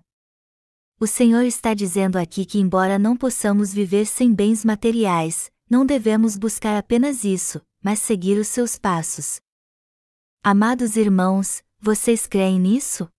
O 0.98 1.06
Senhor 1.06 1.42
está 1.42 1.74
dizendo 1.74 2.16
aqui 2.16 2.44
que, 2.44 2.58
embora 2.58 2.98
não 2.98 3.16
possamos 3.16 3.72
viver 3.72 4.06
sem 4.06 4.32
bens 4.32 4.64
materiais, 4.64 5.50
não 5.68 5.84
devemos 5.84 6.36
buscar 6.36 6.76
apenas 6.76 7.24
isso, 7.24 7.60
mas 7.82 7.98
seguir 7.98 8.38
os 8.38 8.48
seus 8.48 8.78
passos. 8.78 9.40
Amados 10.42 10.96
irmãos, 10.96 11.62
vocês 11.78 12.26
creem 12.26 12.58
nisso? 12.58 13.10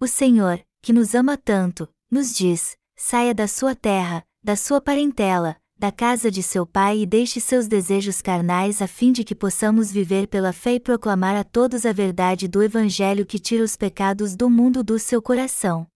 O 0.00 0.06
Senhor, 0.06 0.64
que 0.80 0.92
nos 0.92 1.14
ama 1.14 1.36
tanto, 1.36 1.88
nos 2.10 2.34
diz: 2.34 2.78
saia 2.96 3.34
da 3.34 3.48
sua 3.48 3.74
terra, 3.74 4.24
da 4.42 4.56
sua 4.56 4.80
parentela, 4.80 5.56
da 5.78 5.92
casa 5.92 6.28
de 6.28 6.42
seu 6.42 6.66
pai 6.66 6.98
e 6.98 7.06
deixe 7.06 7.40
seus 7.40 7.68
desejos 7.68 8.20
carnais 8.20 8.82
a 8.82 8.88
fim 8.88 9.12
de 9.12 9.22
que 9.22 9.34
possamos 9.34 9.92
viver 9.92 10.26
pela 10.26 10.52
fé 10.52 10.74
e 10.74 10.80
proclamar 10.80 11.36
a 11.36 11.44
todos 11.44 11.86
a 11.86 11.92
verdade 11.92 12.48
do 12.48 12.60
Evangelho 12.60 13.24
que 13.24 13.38
tira 13.38 13.62
os 13.62 13.76
pecados 13.76 14.34
do 14.34 14.50
mundo 14.50 14.82
do 14.82 14.98
seu 14.98 15.22
coração. 15.22 15.86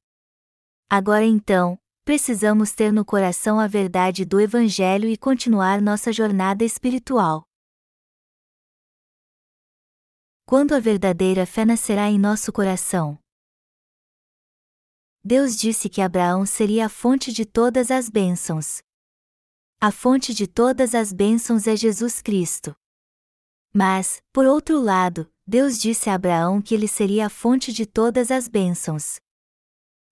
Agora 0.89 1.25
então, 1.25 1.77
precisamos 2.05 2.71
ter 2.73 2.93
no 2.93 3.05
coração 3.05 3.59
a 3.59 3.67
verdade 3.67 4.25
do 4.25 4.41
Evangelho 4.41 5.09
e 5.09 5.17
continuar 5.17 5.83
nossa 5.83 6.13
jornada 6.13 6.63
espiritual. 6.65 7.45
Quando 10.47 10.75
a 10.75 10.79
verdadeira 10.79 11.45
fé 11.45 11.65
nascerá 11.65 12.09
em 12.09 12.21
nosso 12.21 12.53
coração? 12.53 13.19
Deus 15.25 15.57
disse 15.57 15.89
que 15.89 16.01
Abraão 16.01 16.47
seria 16.47 16.87
a 16.87 16.89
fonte 16.89 17.33
de 17.33 17.45
todas 17.45 17.91
as 17.91 18.09
bênçãos. 18.09 18.81
A 19.85 19.91
fonte 19.91 20.33
de 20.33 20.47
todas 20.47 20.95
as 20.95 21.13
bênçãos 21.13 21.67
é 21.67 21.75
Jesus 21.75 22.23
Cristo. 22.23 22.73
Mas, 23.75 24.23
por 24.33 24.47
outro 24.47 24.81
lado, 24.81 25.29
Deus 25.45 25.77
disse 25.77 26.09
a 26.09 26.15
Abraão 26.15 26.63
que 26.63 26.73
ele 26.73 26.87
seria 26.87 27.27
a 27.27 27.29
fonte 27.29 27.73
de 27.73 27.85
todas 27.85 28.31
as 28.31 28.47
bênçãos. 28.47 29.19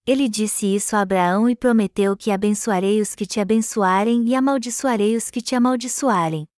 Ele 0.05 0.29
disse 0.29 0.67
isso 0.67 0.97
a 0.97 1.03
Abraão 1.03 1.49
e 1.49 1.55
prometeu 1.55 2.17
que 2.17 2.33
abençoarei 2.33 3.01
os 3.01 3.15
que 3.15 3.25
te 3.25 3.39
abençoarem 3.39 4.27
e 4.27 4.35
amaldiçoarei 4.35 5.15
os 5.15 5.31
que 5.31 5.41
te 5.41 5.55
amaldiçoarem. 5.55 6.49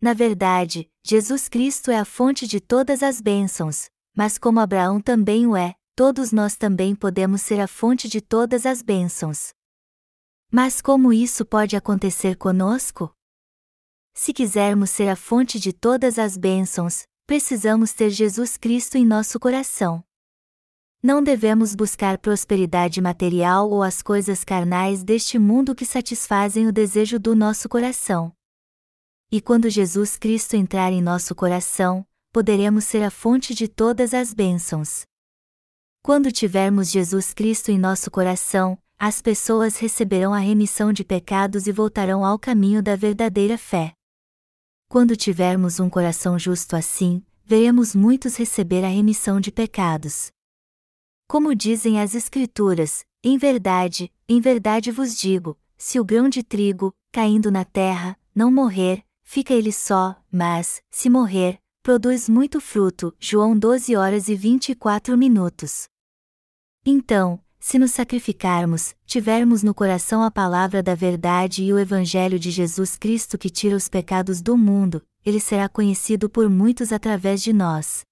Na 0.00 0.14
verdade, 0.14 0.90
Jesus 1.02 1.46
Cristo 1.46 1.90
é 1.90 1.98
a 1.98 2.06
fonte 2.06 2.46
de 2.46 2.58
todas 2.58 3.02
as 3.02 3.20
bênçãos, 3.20 3.90
mas 4.16 4.38
como 4.38 4.60
Abraão 4.60 4.98
também 4.98 5.46
o 5.46 5.54
é, 5.54 5.74
todos 5.94 6.32
nós 6.32 6.56
também 6.56 6.94
podemos 6.94 7.42
ser 7.42 7.60
a 7.60 7.68
fonte 7.68 8.08
de 8.08 8.22
todas 8.22 8.64
as 8.64 8.80
bênçãos. 8.80 9.52
Mas 10.56 10.80
como 10.80 11.12
isso 11.12 11.44
pode 11.44 11.74
acontecer 11.74 12.36
conosco? 12.36 13.12
Se 14.14 14.32
quisermos 14.32 14.88
ser 14.90 15.08
a 15.08 15.16
fonte 15.16 15.58
de 15.58 15.72
todas 15.72 16.16
as 16.16 16.36
bênçãos, 16.36 17.02
precisamos 17.26 17.92
ter 17.92 18.08
Jesus 18.10 18.56
Cristo 18.56 18.96
em 18.96 19.04
nosso 19.04 19.40
coração. 19.40 20.04
Não 21.02 21.24
devemos 21.24 21.74
buscar 21.74 22.18
prosperidade 22.18 23.00
material 23.00 23.68
ou 23.68 23.82
as 23.82 24.00
coisas 24.00 24.44
carnais 24.44 25.02
deste 25.02 25.40
mundo 25.40 25.74
que 25.74 25.84
satisfazem 25.84 26.68
o 26.68 26.72
desejo 26.72 27.18
do 27.18 27.34
nosso 27.34 27.68
coração. 27.68 28.32
E 29.32 29.40
quando 29.40 29.68
Jesus 29.68 30.16
Cristo 30.16 30.54
entrar 30.54 30.92
em 30.92 31.02
nosso 31.02 31.34
coração, 31.34 32.06
poderemos 32.32 32.84
ser 32.84 33.02
a 33.02 33.10
fonte 33.10 33.56
de 33.56 33.66
todas 33.66 34.14
as 34.14 34.32
bênçãos. 34.32 35.02
Quando 36.00 36.30
tivermos 36.30 36.92
Jesus 36.92 37.34
Cristo 37.34 37.72
em 37.72 37.78
nosso 37.78 38.08
coração, 38.08 38.78
as 38.98 39.20
pessoas 39.20 39.76
receberão 39.78 40.32
a 40.32 40.38
remissão 40.38 40.92
de 40.92 41.04
pecados 41.04 41.66
e 41.66 41.72
voltarão 41.72 42.24
ao 42.24 42.38
caminho 42.38 42.82
da 42.82 42.96
verdadeira 42.96 43.58
fé. 43.58 43.92
Quando 44.88 45.16
tivermos 45.16 45.80
um 45.80 45.90
coração 45.90 46.38
justo 46.38 46.76
assim, 46.76 47.22
veremos 47.44 47.94
muitos 47.94 48.36
receber 48.36 48.84
a 48.84 48.88
remissão 48.88 49.40
de 49.40 49.50
pecados. 49.50 50.30
Como 51.26 51.54
dizem 51.54 52.00
as 52.00 52.14
Escrituras, 52.14 53.04
em 53.22 53.36
verdade, 53.38 54.12
em 54.28 54.40
verdade 54.40 54.90
vos 54.90 55.16
digo: 55.16 55.58
se 55.76 55.98
o 55.98 56.04
grão 56.04 56.28
de 56.28 56.42
trigo, 56.42 56.94
caindo 57.10 57.50
na 57.50 57.64
terra, 57.64 58.18
não 58.34 58.50
morrer, 58.50 59.04
fica 59.22 59.52
ele 59.52 59.72
só, 59.72 60.16
mas, 60.30 60.82
se 60.90 61.10
morrer, 61.10 61.58
produz 61.82 62.28
muito 62.28 62.60
fruto. 62.60 63.14
João 63.18 63.58
12 63.58 63.94
horas 63.96 64.28
e 64.28 64.34
24 64.34 65.16
minutos. 65.18 65.88
Então, 66.86 67.40
se 67.66 67.78
nos 67.78 67.92
sacrificarmos, 67.92 68.94
tivermos 69.06 69.62
no 69.62 69.74
coração 69.74 70.22
a 70.22 70.30
palavra 70.30 70.82
da 70.82 70.94
verdade 70.94 71.64
e 71.64 71.72
o 71.72 71.78
Evangelho 71.78 72.38
de 72.38 72.50
Jesus 72.50 72.94
Cristo 72.94 73.38
que 73.38 73.48
tira 73.48 73.74
os 73.74 73.88
pecados 73.88 74.42
do 74.42 74.54
mundo, 74.54 75.00
ele 75.24 75.40
será 75.40 75.66
conhecido 75.66 76.28
por 76.28 76.50
muitos 76.50 76.92
através 76.92 77.42
de 77.42 77.54
nós. 77.54 78.04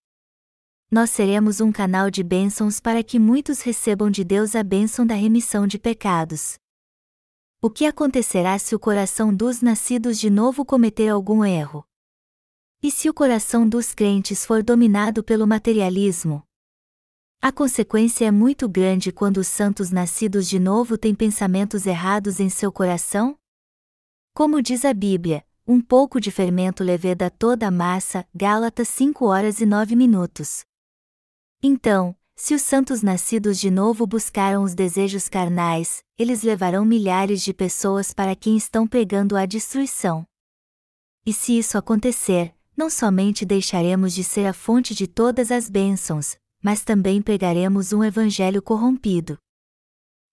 Nós 0.90 1.10
seremos 1.10 1.60
um 1.60 1.70
canal 1.70 2.10
de 2.10 2.22
bênçãos 2.22 2.80
para 2.80 3.02
que 3.02 3.18
muitos 3.18 3.60
recebam 3.60 4.10
de 4.10 4.24
Deus 4.24 4.56
a 4.56 4.62
bênção 4.62 5.04
da 5.04 5.14
remissão 5.14 5.66
de 5.66 5.78
pecados. 5.78 6.54
O 7.60 7.68
que 7.68 7.84
acontecerá 7.84 8.58
se 8.58 8.74
o 8.74 8.78
coração 8.78 9.34
dos 9.34 9.60
nascidos 9.60 10.18
de 10.18 10.30
novo 10.30 10.64
cometer 10.64 11.10
algum 11.10 11.44
erro? 11.44 11.84
E 12.82 12.90
se 12.90 13.06
o 13.06 13.12
coração 13.12 13.68
dos 13.68 13.92
crentes 13.92 14.46
for 14.46 14.62
dominado 14.62 15.22
pelo 15.22 15.46
materialismo? 15.46 16.42
A 17.44 17.50
consequência 17.50 18.24
é 18.24 18.30
muito 18.30 18.68
grande 18.68 19.10
quando 19.10 19.38
os 19.38 19.48
santos 19.48 19.90
nascidos 19.90 20.48
de 20.48 20.60
novo 20.60 20.96
têm 20.96 21.12
pensamentos 21.12 21.86
errados 21.86 22.38
em 22.38 22.48
seu 22.48 22.70
coração? 22.70 23.36
Como 24.32 24.62
diz 24.62 24.84
a 24.84 24.94
Bíblia, 24.94 25.44
um 25.66 25.80
pouco 25.80 26.20
de 26.20 26.30
fermento 26.30 26.84
leveda 26.84 27.28
toda 27.28 27.66
a 27.66 27.70
massa, 27.70 28.24
Gálatas 28.32 28.86
5 28.90 29.26
horas 29.26 29.60
e 29.60 29.66
9 29.66 29.96
minutos. 29.96 30.64
Então, 31.60 32.14
se 32.36 32.54
os 32.54 32.62
santos 32.62 33.02
nascidos 33.02 33.58
de 33.58 33.72
novo 33.72 34.06
buscaram 34.06 34.62
os 34.62 34.72
desejos 34.72 35.28
carnais, 35.28 36.04
eles 36.16 36.44
levarão 36.44 36.84
milhares 36.84 37.42
de 37.42 37.52
pessoas 37.52 38.14
para 38.14 38.36
quem 38.36 38.56
estão 38.56 38.86
pregando 38.86 39.36
a 39.36 39.46
destruição. 39.46 40.24
E 41.26 41.32
se 41.32 41.58
isso 41.58 41.76
acontecer, 41.76 42.54
não 42.76 42.88
somente 42.88 43.44
deixaremos 43.44 44.14
de 44.14 44.22
ser 44.22 44.46
a 44.46 44.52
fonte 44.52 44.94
de 44.94 45.08
todas 45.08 45.50
as 45.50 45.68
bênçãos, 45.68 46.36
mas 46.62 46.84
também 46.84 47.20
pregaremos 47.20 47.92
um 47.92 48.04
evangelho 48.04 48.62
corrompido. 48.62 49.36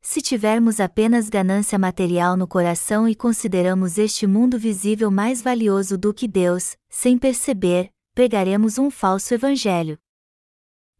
Se 0.01 0.21
tivermos 0.21 0.79
apenas 0.79 1.27
ganância 1.27 1.77
material 1.77 2.37
no 2.37 2.47
coração 2.47 3.07
e 3.07 3.13
consideramos 3.15 3.97
este 3.97 4.25
mundo 4.25 4.57
visível 4.57 5.11
mais 5.11 5.41
valioso 5.41 5.97
do 5.97 6.13
que 6.13 6.27
Deus, 6.27 6.77
sem 6.87 7.17
perceber, 7.17 7.91
pregaremos 8.13 8.77
um 8.77 8.89
falso 8.89 9.33
evangelho. 9.33 9.97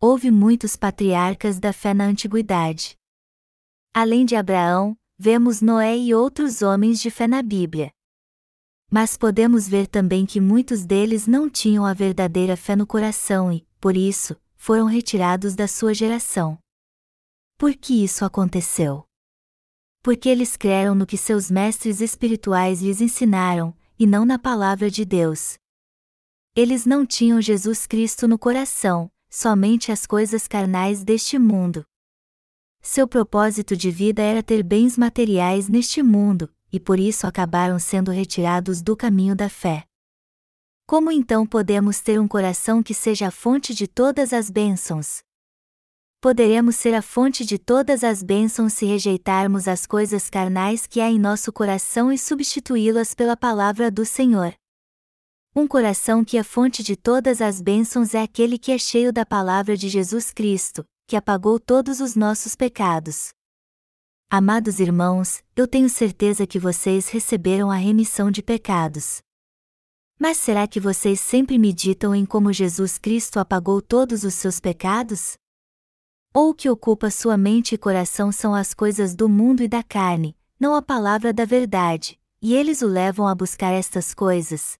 Houve 0.01 0.31
muitos 0.31 0.75
patriarcas 0.75 1.59
da 1.59 1.71
fé 1.71 1.93
na 1.93 2.05
antiguidade. 2.05 2.97
Além 3.93 4.25
de 4.25 4.35
Abraão, 4.35 4.97
vemos 5.17 5.61
Noé 5.61 5.97
e 5.97 6.13
outros 6.13 6.61
homens 6.61 6.99
de 6.99 7.09
fé 7.09 7.27
na 7.27 7.41
Bíblia. 7.41 7.91
Mas 8.91 9.15
podemos 9.17 9.67
ver 9.67 9.87
também 9.87 10.25
que 10.25 10.41
muitos 10.41 10.85
deles 10.85 11.27
não 11.27 11.49
tinham 11.49 11.85
a 11.85 11.93
verdadeira 11.93 12.57
fé 12.57 12.75
no 12.75 12.87
coração 12.87 13.51
e, 13.51 13.65
por 13.79 13.95
isso, 13.95 14.35
foram 14.59 14.85
retirados 14.85 15.55
da 15.55 15.67
sua 15.67 15.93
geração. 15.93 16.59
Por 17.57 17.73
que 17.75 18.03
isso 18.03 18.25
aconteceu? 18.25 19.05
Porque 20.03 20.27
eles 20.27 20.57
creram 20.57 20.93
no 20.93 21.07
que 21.07 21.17
seus 21.17 21.49
mestres 21.49 22.01
espirituais 22.01 22.81
lhes 22.81 22.99
ensinaram, 23.01 23.75
e 23.97 24.05
não 24.05 24.25
na 24.25 24.37
palavra 24.37 24.91
de 24.91 25.05
Deus. 25.05 25.57
Eles 26.55 26.85
não 26.85 27.05
tinham 27.05 27.41
Jesus 27.41 27.87
Cristo 27.87 28.27
no 28.27 28.37
coração, 28.37 29.09
somente 29.29 29.93
as 29.93 30.05
coisas 30.05 30.47
carnais 30.47 31.03
deste 31.03 31.39
mundo. 31.39 31.85
Seu 32.81 33.07
propósito 33.07 33.77
de 33.77 33.89
vida 33.89 34.21
era 34.21 34.43
ter 34.43 34.61
bens 34.61 34.97
materiais 34.97 35.69
neste 35.69 36.03
mundo, 36.03 36.53
e 36.71 36.79
por 36.79 36.99
isso 36.99 37.25
acabaram 37.25 37.79
sendo 37.79 38.11
retirados 38.11 38.81
do 38.81 38.95
caminho 38.95 39.35
da 39.35 39.49
fé. 39.49 39.88
Como 40.89 41.11
então 41.11 41.45
podemos 41.45 42.01
ter 42.01 42.19
um 42.19 42.27
coração 42.27 42.81
que 42.81 42.95
seja 42.95 43.27
a 43.27 43.31
fonte 43.31 43.75
de 43.75 43.87
todas 43.87 44.33
as 44.33 44.49
bênçãos? 44.49 45.19
Poderemos 46.19 46.77
ser 46.77 46.95
a 46.95 47.01
fonte 47.03 47.45
de 47.45 47.59
todas 47.59 48.03
as 48.03 48.23
bênçãos 48.23 48.73
se 48.73 48.87
rejeitarmos 48.87 49.67
as 49.67 49.85
coisas 49.85 50.31
carnais 50.31 50.87
que 50.87 50.99
há 50.99 51.07
em 51.07 51.19
nosso 51.19 51.53
coração 51.53 52.11
e 52.11 52.17
substituí-las 52.17 53.13
pela 53.13 53.37
palavra 53.37 53.91
do 53.91 54.03
Senhor. 54.03 54.51
Um 55.55 55.67
coração 55.67 56.25
que 56.25 56.39
é 56.39 56.41
fonte 56.41 56.81
de 56.81 56.95
todas 56.95 57.39
as 57.39 57.61
bênçãos 57.61 58.15
é 58.15 58.23
aquele 58.23 58.57
que 58.57 58.71
é 58.71 58.79
cheio 58.79 59.13
da 59.13 59.23
palavra 59.23 59.77
de 59.77 59.87
Jesus 59.89 60.31
Cristo, 60.31 60.83
que 61.07 61.15
apagou 61.15 61.59
todos 61.59 61.99
os 61.99 62.15
nossos 62.15 62.55
pecados. 62.55 63.29
Amados 64.27 64.79
irmãos, 64.79 65.43
eu 65.55 65.67
tenho 65.67 65.87
certeza 65.87 66.47
que 66.47 66.57
vocês 66.57 67.09
receberam 67.09 67.69
a 67.69 67.75
remissão 67.75 68.31
de 68.31 68.41
pecados. 68.41 69.21
Mas 70.19 70.35
será 70.35 70.67
que 70.67 70.81
vocês 70.81 71.17
sempre 71.21 71.57
meditam 71.57 72.13
em 72.13 72.25
como 72.25 72.51
Jesus 72.51 72.97
Cristo 72.97 73.39
apagou 73.39 73.81
todos 73.81 74.25
os 74.25 74.33
seus 74.33 74.59
pecados? 74.59 75.37
Ou 76.33 76.49
o 76.49 76.53
que 76.53 76.69
ocupa 76.69 77.09
sua 77.09 77.37
mente 77.37 77.73
e 77.73 77.77
coração 77.77 78.29
são 78.29 78.53
as 78.53 78.73
coisas 78.73 79.15
do 79.15 79.29
mundo 79.29 79.63
e 79.63 79.67
da 79.67 79.81
carne, 79.81 80.35
não 80.59 80.75
a 80.75 80.81
palavra 80.81 81.31
da 81.31 81.45
verdade, 81.45 82.19
e 82.41 82.53
eles 82.53 82.81
o 82.81 82.87
levam 82.87 83.27
a 83.27 83.33
buscar 83.33 83.71
estas 83.71 84.13
coisas? 84.13 84.77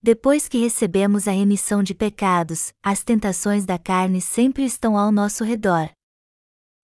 Depois 0.00 0.46
que 0.46 0.58
recebemos 0.58 1.26
a 1.26 1.32
remissão 1.32 1.82
de 1.82 1.92
pecados, 1.92 2.72
as 2.80 3.02
tentações 3.02 3.66
da 3.66 3.76
carne 3.76 4.20
sempre 4.20 4.64
estão 4.64 4.96
ao 4.96 5.10
nosso 5.10 5.42
redor. 5.42 5.90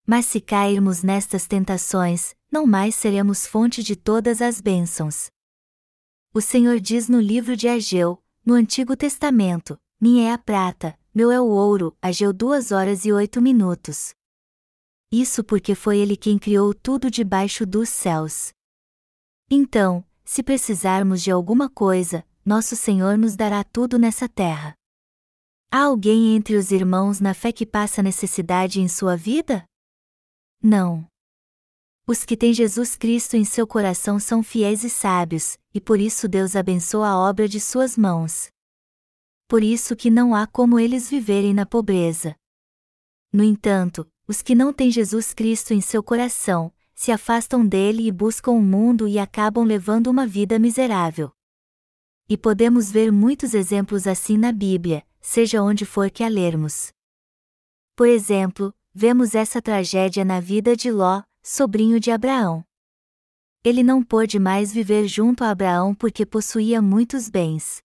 Mas 0.05 0.27
se 0.27 0.41
cairmos 0.41 1.05
nestas 1.05 1.47
tentações, 1.47 2.35
não 2.51 2.67
mais 2.67 2.97
seremos 2.97 3.47
fonte 3.47 3.85
de 3.85 3.95
todas 3.95 4.43
as 4.43 4.61
bênçãos. 4.61 5.31
O 6.35 6.41
Senhor 6.41 6.81
diz 6.81 7.11
no 7.11 7.21
livro 7.21 7.55
de 7.55 7.69
Ageu, 7.69 8.19
no 8.43 8.55
Antigo 8.55 8.97
Testamento: 8.97 9.79
Minha 10.01 10.31
é 10.31 10.33
a 10.33 10.39
prata, 10.39 10.99
meu 11.15 11.31
é 11.31 11.39
o 11.39 11.45
ouro, 11.45 11.95
Ageu 12.01 12.33
2 12.33 12.73
horas 12.73 13.05
e 13.05 13.13
8 13.13 13.43
minutos. 13.43 14.15
Isso 15.13 15.45
porque 15.45 15.75
foi 15.75 15.99
Ele 15.99 16.17
quem 16.17 16.39
criou 16.39 16.73
tudo 16.73 17.11
debaixo 17.11 17.67
dos 17.67 17.91
céus. 17.91 18.51
Então, 19.51 20.03
se 20.25 20.43
precisarmos 20.43 21.23
de 21.23 21.31
alguma 21.31 21.69
coisa, 21.69 22.25
nosso 22.43 22.77
Senhor 22.77 23.19
nos 23.19 23.37
dará 23.37 23.63
tudo 23.63 23.99
nessa 23.99 24.27
terra. 24.27 24.75
Há 25.71 25.83
alguém 25.83 26.35
entre 26.35 26.57
os 26.57 26.71
irmãos 26.71 27.21
na 27.21 27.35
fé 27.35 27.53
que 27.53 27.67
passa 27.67 28.03
necessidade 28.03 28.81
em 28.81 28.89
sua 28.89 29.19
vida? 29.19 29.65
Não. 30.63 31.07
Os 32.07 32.25
que 32.25 32.39
têm 32.39 32.55
Jesus 32.55 32.97
Cristo 32.97 33.37
em 33.37 33.45
seu 33.45 33.67
coração 33.67 34.19
são 34.19 34.43
fiéis 34.43 34.83
e 34.83 34.89
sábios, 34.89 35.59
e 35.75 35.81
por 35.81 36.01
isso 36.01 36.29
Deus 36.29 36.55
abençoa 36.55 37.09
a 37.09 37.19
obra 37.19 37.49
de 37.49 37.61
suas 37.61 37.97
mãos. 37.97 38.51
Por 39.49 39.63
isso 39.63 39.95
que 39.95 40.11
não 40.11 40.35
há 40.35 40.47
como 40.47 40.79
eles 40.79 41.09
viverem 41.11 41.53
na 41.53 41.67
pobreza. 41.67 42.35
No 43.33 43.43
entanto, 43.43 44.11
os 44.27 44.43
que 44.43 44.55
não 44.55 44.73
têm 44.73 44.91
Jesus 44.91 45.35
Cristo 45.35 45.73
em 45.75 45.81
seu 45.81 46.03
coração, 46.03 46.73
se 46.95 47.11
afastam 47.11 47.67
dele 47.67 48.07
e 48.07 48.13
buscam 48.13 48.53
o 48.53 48.63
mundo 48.63 49.09
e 49.09 49.19
acabam 49.19 49.65
levando 49.65 50.07
uma 50.07 50.27
vida 50.27 50.59
miserável. 50.59 51.33
E 52.29 52.37
podemos 52.37 52.91
ver 52.91 53.11
muitos 53.11 53.55
exemplos 53.55 54.07
assim 54.07 54.37
na 54.37 54.53
Bíblia, 54.53 55.05
seja 55.21 55.63
onde 55.63 55.85
for 55.85 56.11
que 56.11 56.23
a 56.23 56.29
lermos. 56.29 56.93
Por 57.97 58.07
exemplo, 58.07 58.73
vemos 58.95 59.35
essa 59.35 59.61
tragédia 59.61 60.25
na 60.25 60.41
vida 60.41 60.77
de 60.77 60.91
Ló, 60.91 61.23
sobrinho 61.43 61.99
de 61.99 62.11
Abraão. 62.11 62.65
Ele 63.65 63.85
não 63.85 64.03
pôde 64.03 64.41
mais 64.41 64.73
viver 64.73 65.07
junto 65.07 65.45
a 65.45 65.51
Abraão 65.51 65.95
porque 65.95 66.27
possuía 66.27 66.83
muitos 66.83 67.29
bens. 67.29 67.81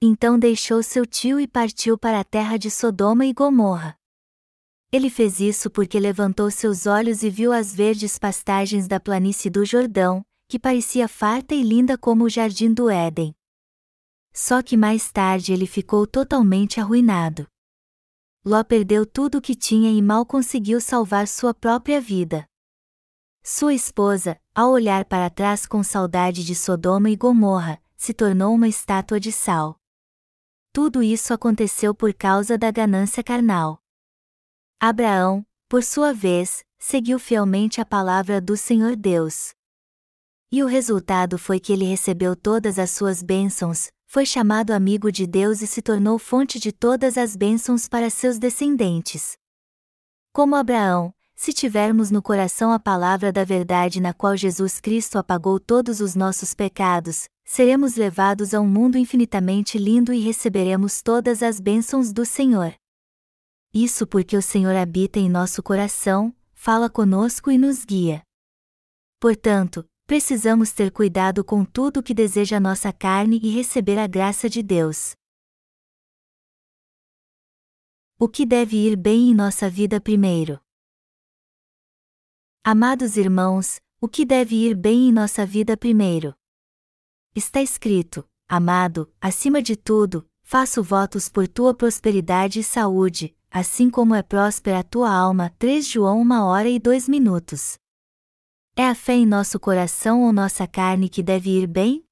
Então 0.00 0.38
deixou 0.38 0.82
seu 0.82 1.06
tio 1.06 1.40
e 1.40 1.48
partiu 1.48 1.96
para 1.96 2.20
a 2.20 2.24
terra 2.24 2.58
de 2.58 2.70
Sodoma 2.70 3.24
e 3.24 3.32
Gomorra. 3.32 3.98
Ele 4.92 5.08
fez 5.08 5.40
isso 5.40 5.70
porque 5.70 5.98
levantou 5.98 6.50
seus 6.50 6.86
olhos 6.86 7.22
e 7.22 7.30
viu 7.30 7.50
as 7.50 7.74
verdes 7.74 8.18
pastagens 8.18 8.86
da 8.86 9.00
planície 9.00 9.50
do 9.50 9.64
Jordão, 9.64 10.22
que 10.46 10.58
parecia 10.58 11.08
farta 11.08 11.54
e 11.54 11.62
linda 11.62 11.96
como 11.96 12.24
o 12.24 12.28
jardim 12.28 12.72
do 12.72 12.90
Éden. 12.90 13.34
Só 14.32 14.62
que 14.62 14.76
mais 14.76 15.10
tarde 15.10 15.52
ele 15.52 15.66
ficou 15.66 16.06
totalmente 16.06 16.78
arruinado. 16.78 17.48
Ló 18.44 18.62
perdeu 18.62 19.06
tudo 19.06 19.38
o 19.38 19.40
que 19.40 19.54
tinha 19.54 19.90
e 19.90 20.02
mal 20.02 20.26
conseguiu 20.26 20.78
salvar 20.80 21.26
sua 21.26 21.54
própria 21.54 22.00
vida. 22.00 22.46
Sua 23.42 23.72
esposa, 23.72 24.38
ao 24.54 24.70
olhar 24.70 25.04
para 25.04 25.28
trás 25.28 25.66
com 25.66 25.82
saudade 25.82 26.44
de 26.44 26.54
Sodoma 26.54 27.10
e 27.10 27.16
Gomorra, 27.16 27.82
se 27.96 28.14
tornou 28.14 28.54
uma 28.54 28.68
estátua 28.68 29.18
de 29.18 29.32
sal. 29.32 29.80
Tudo 30.72 31.02
isso 31.02 31.34
aconteceu 31.34 31.94
por 31.94 32.14
causa 32.14 32.56
da 32.56 32.70
ganância 32.70 33.22
carnal. 33.22 33.82
Abraão, 34.78 35.44
por 35.68 35.82
sua 35.82 36.12
vez, 36.12 36.64
seguiu 36.78 37.18
fielmente 37.18 37.80
a 37.80 37.84
palavra 37.84 38.40
do 38.40 38.56
Senhor 38.56 38.94
Deus. 38.94 39.54
E 40.52 40.62
o 40.62 40.66
resultado 40.66 41.36
foi 41.36 41.58
que 41.58 41.72
ele 41.72 41.84
recebeu 41.84 42.36
todas 42.36 42.78
as 42.78 42.90
suas 42.90 43.22
bênçãos, 43.22 43.90
foi 44.06 44.24
chamado 44.24 44.70
amigo 44.70 45.10
de 45.10 45.26
Deus 45.26 45.62
e 45.62 45.66
se 45.66 45.82
tornou 45.82 46.16
fonte 46.16 46.60
de 46.60 46.70
todas 46.70 47.18
as 47.18 47.34
bênçãos 47.34 47.88
para 47.88 48.08
seus 48.08 48.38
descendentes. 48.38 49.36
Como 50.32 50.54
Abraão, 50.54 51.12
se 51.36 51.52
tivermos 51.52 52.10
no 52.10 52.22
coração 52.22 52.72
a 52.72 52.78
palavra 52.78 53.32
da 53.32 53.44
verdade 53.44 54.00
na 54.00 54.14
qual 54.14 54.36
Jesus 54.36 54.80
Cristo 54.80 55.18
apagou 55.18 55.58
todos 55.58 56.00
os 56.00 56.14
nossos 56.14 56.54
pecados, 56.54 57.28
seremos 57.44 57.96
levados 57.96 58.54
a 58.54 58.60
um 58.60 58.66
mundo 58.66 58.96
infinitamente 58.96 59.76
lindo 59.76 60.12
e 60.12 60.20
receberemos 60.20 61.02
todas 61.02 61.42
as 61.42 61.60
bênçãos 61.60 62.12
do 62.12 62.24
Senhor. 62.24 62.74
Isso 63.72 64.06
porque 64.06 64.36
o 64.36 64.42
Senhor 64.42 64.76
habita 64.76 65.18
em 65.18 65.28
nosso 65.28 65.62
coração, 65.62 66.34
fala 66.52 66.88
conosco 66.88 67.50
e 67.50 67.58
nos 67.58 67.84
guia. 67.84 68.22
Portanto, 69.18 69.84
precisamos 70.06 70.70
ter 70.70 70.90
cuidado 70.92 71.44
com 71.44 71.64
tudo 71.64 72.02
que 72.02 72.14
deseja 72.14 72.60
nossa 72.60 72.92
carne 72.92 73.40
e 73.42 73.50
receber 73.50 73.98
a 73.98 74.06
graça 74.06 74.48
de 74.48 74.62
Deus. 74.62 75.14
O 78.18 78.28
que 78.28 78.46
deve 78.46 78.76
ir 78.76 78.96
bem 78.96 79.30
em 79.30 79.34
nossa 79.34 79.68
vida 79.68 80.00
primeiro? 80.00 80.63
Amados 82.66 83.18
irmãos, 83.18 83.78
o 84.00 84.08
que 84.08 84.24
deve 84.24 84.56
ir 84.56 84.74
bem 84.74 85.10
em 85.10 85.12
nossa 85.12 85.44
vida 85.44 85.76
primeiro? 85.76 86.34
Está 87.36 87.60
escrito: 87.60 88.26
Amado, 88.48 89.12
acima 89.20 89.60
de 89.60 89.76
tudo, 89.76 90.26
faço 90.42 90.82
votos 90.82 91.28
por 91.28 91.46
tua 91.46 91.74
prosperidade 91.74 92.60
e 92.60 92.64
saúde, 92.64 93.36
assim 93.50 93.90
como 93.90 94.14
é 94.14 94.22
próspera 94.22 94.78
a 94.78 94.82
tua 94.82 95.14
alma. 95.14 95.52
3 95.58 95.86
João 95.86 96.22
1 96.22 96.42
hora 96.42 96.68
e 96.70 96.78
2 96.78 97.06
minutos. 97.06 97.76
É 98.74 98.88
a 98.88 98.94
fé 98.94 99.12
em 99.12 99.26
nosso 99.26 99.60
coração 99.60 100.22
ou 100.22 100.32
nossa 100.32 100.66
carne 100.66 101.10
que 101.10 101.22
deve 101.22 101.50
ir 101.50 101.66
bem? 101.66 102.02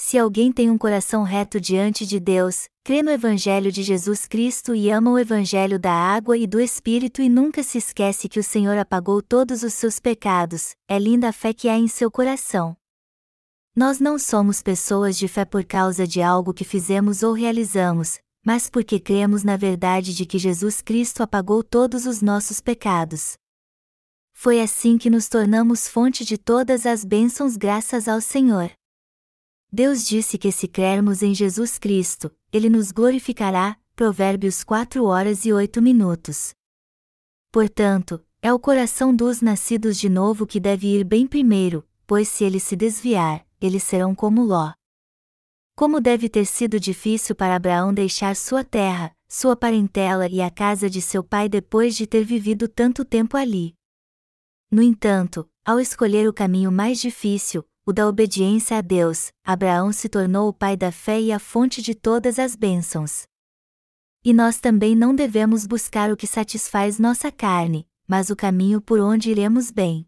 Se 0.00 0.16
alguém 0.16 0.52
tem 0.52 0.70
um 0.70 0.78
coração 0.78 1.24
reto 1.24 1.60
diante 1.60 2.06
de 2.06 2.20
Deus, 2.20 2.68
crê 2.84 3.02
no 3.02 3.10
Evangelho 3.10 3.72
de 3.72 3.82
Jesus 3.82 4.26
Cristo 4.26 4.72
e 4.72 4.88
ama 4.90 5.10
o 5.10 5.18
Evangelho 5.18 5.76
da 5.76 5.92
água 5.92 6.38
e 6.38 6.46
do 6.46 6.60
Espírito 6.60 7.20
e 7.20 7.28
nunca 7.28 7.64
se 7.64 7.78
esquece 7.78 8.28
que 8.28 8.38
o 8.38 8.44
Senhor 8.44 8.78
apagou 8.78 9.20
todos 9.20 9.64
os 9.64 9.74
seus 9.74 9.98
pecados, 9.98 10.76
é 10.86 11.00
linda 11.00 11.30
a 11.30 11.32
fé 11.32 11.52
que 11.52 11.68
há 11.68 11.76
em 11.76 11.88
seu 11.88 12.12
coração. 12.12 12.76
Nós 13.74 13.98
não 13.98 14.20
somos 14.20 14.62
pessoas 14.62 15.18
de 15.18 15.26
fé 15.26 15.44
por 15.44 15.64
causa 15.64 16.06
de 16.06 16.22
algo 16.22 16.54
que 16.54 16.64
fizemos 16.64 17.24
ou 17.24 17.32
realizamos, 17.32 18.20
mas 18.46 18.70
porque 18.70 19.00
cremos 19.00 19.42
na 19.42 19.56
verdade 19.56 20.14
de 20.14 20.24
que 20.24 20.38
Jesus 20.38 20.80
Cristo 20.80 21.24
apagou 21.24 21.64
todos 21.64 22.06
os 22.06 22.22
nossos 22.22 22.60
pecados. 22.60 23.36
Foi 24.32 24.60
assim 24.60 24.96
que 24.96 25.10
nos 25.10 25.28
tornamos 25.28 25.88
fonte 25.88 26.24
de 26.24 26.38
todas 26.38 26.86
as 26.86 27.04
bênçãos 27.04 27.56
graças 27.56 28.06
ao 28.06 28.20
Senhor. 28.20 28.77
Deus 29.70 30.06
disse 30.06 30.38
que 30.38 30.50
se 30.50 30.66
crermos 30.66 31.22
em 31.22 31.34
Jesus 31.34 31.78
Cristo, 31.78 32.30
Ele 32.52 32.70
nos 32.70 32.90
glorificará. 32.90 33.76
Provérbios 33.94 34.62
4 34.62 35.04
horas 35.04 35.44
e 35.44 35.52
8 35.52 35.82
minutos. 35.82 36.54
Portanto, 37.50 38.24
é 38.40 38.52
o 38.52 38.58
coração 38.58 39.12
dos 39.12 39.42
nascidos 39.42 39.98
de 39.98 40.08
novo 40.08 40.46
que 40.46 40.60
deve 40.60 40.86
ir 40.86 41.02
bem 41.02 41.26
primeiro, 41.26 41.84
pois 42.06 42.28
se 42.28 42.44
ele 42.44 42.60
se 42.60 42.76
desviar, 42.76 43.44
eles 43.60 43.82
serão 43.82 44.14
como 44.14 44.44
Ló. 44.44 44.72
Como 45.74 46.00
deve 46.00 46.28
ter 46.28 46.44
sido 46.44 46.78
difícil 46.78 47.34
para 47.34 47.56
Abraão 47.56 47.92
deixar 47.92 48.36
sua 48.36 48.62
terra, 48.62 49.12
sua 49.28 49.56
parentela 49.56 50.28
e 50.28 50.40
a 50.40 50.48
casa 50.48 50.88
de 50.88 51.02
seu 51.02 51.24
pai 51.24 51.48
depois 51.48 51.96
de 51.96 52.06
ter 52.06 52.22
vivido 52.24 52.68
tanto 52.68 53.04
tempo 53.04 53.36
ali. 53.36 53.74
No 54.70 54.80
entanto, 54.80 55.50
ao 55.64 55.80
escolher 55.80 56.28
o 56.28 56.32
caminho 56.32 56.70
mais 56.70 57.00
difícil, 57.00 57.64
o 57.88 57.92
da 57.92 58.06
obediência 58.06 58.76
a 58.76 58.80
Deus, 58.82 59.32
Abraão 59.42 59.92
se 59.92 60.10
tornou 60.10 60.46
o 60.46 60.52
pai 60.52 60.76
da 60.76 60.92
fé 60.92 61.18
e 61.18 61.32
a 61.32 61.38
fonte 61.38 61.80
de 61.80 61.94
todas 61.94 62.38
as 62.38 62.54
bênçãos. 62.54 63.26
E 64.22 64.34
nós 64.34 64.60
também 64.60 64.94
não 64.94 65.14
devemos 65.14 65.66
buscar 65.66 66.12
o 66.12 66.16
que 66.16 66.26
satisfaz 66.26 66.98
nossa 66.98 67.32
carne, 67.32 67.88
mas 68.06 68.28
o 68.28 68.36
caminho 68.36 68.82
por 68.82 69.00
onde 69.00 69.30
iremos 69.30 69.70
bem. 69.70 70.06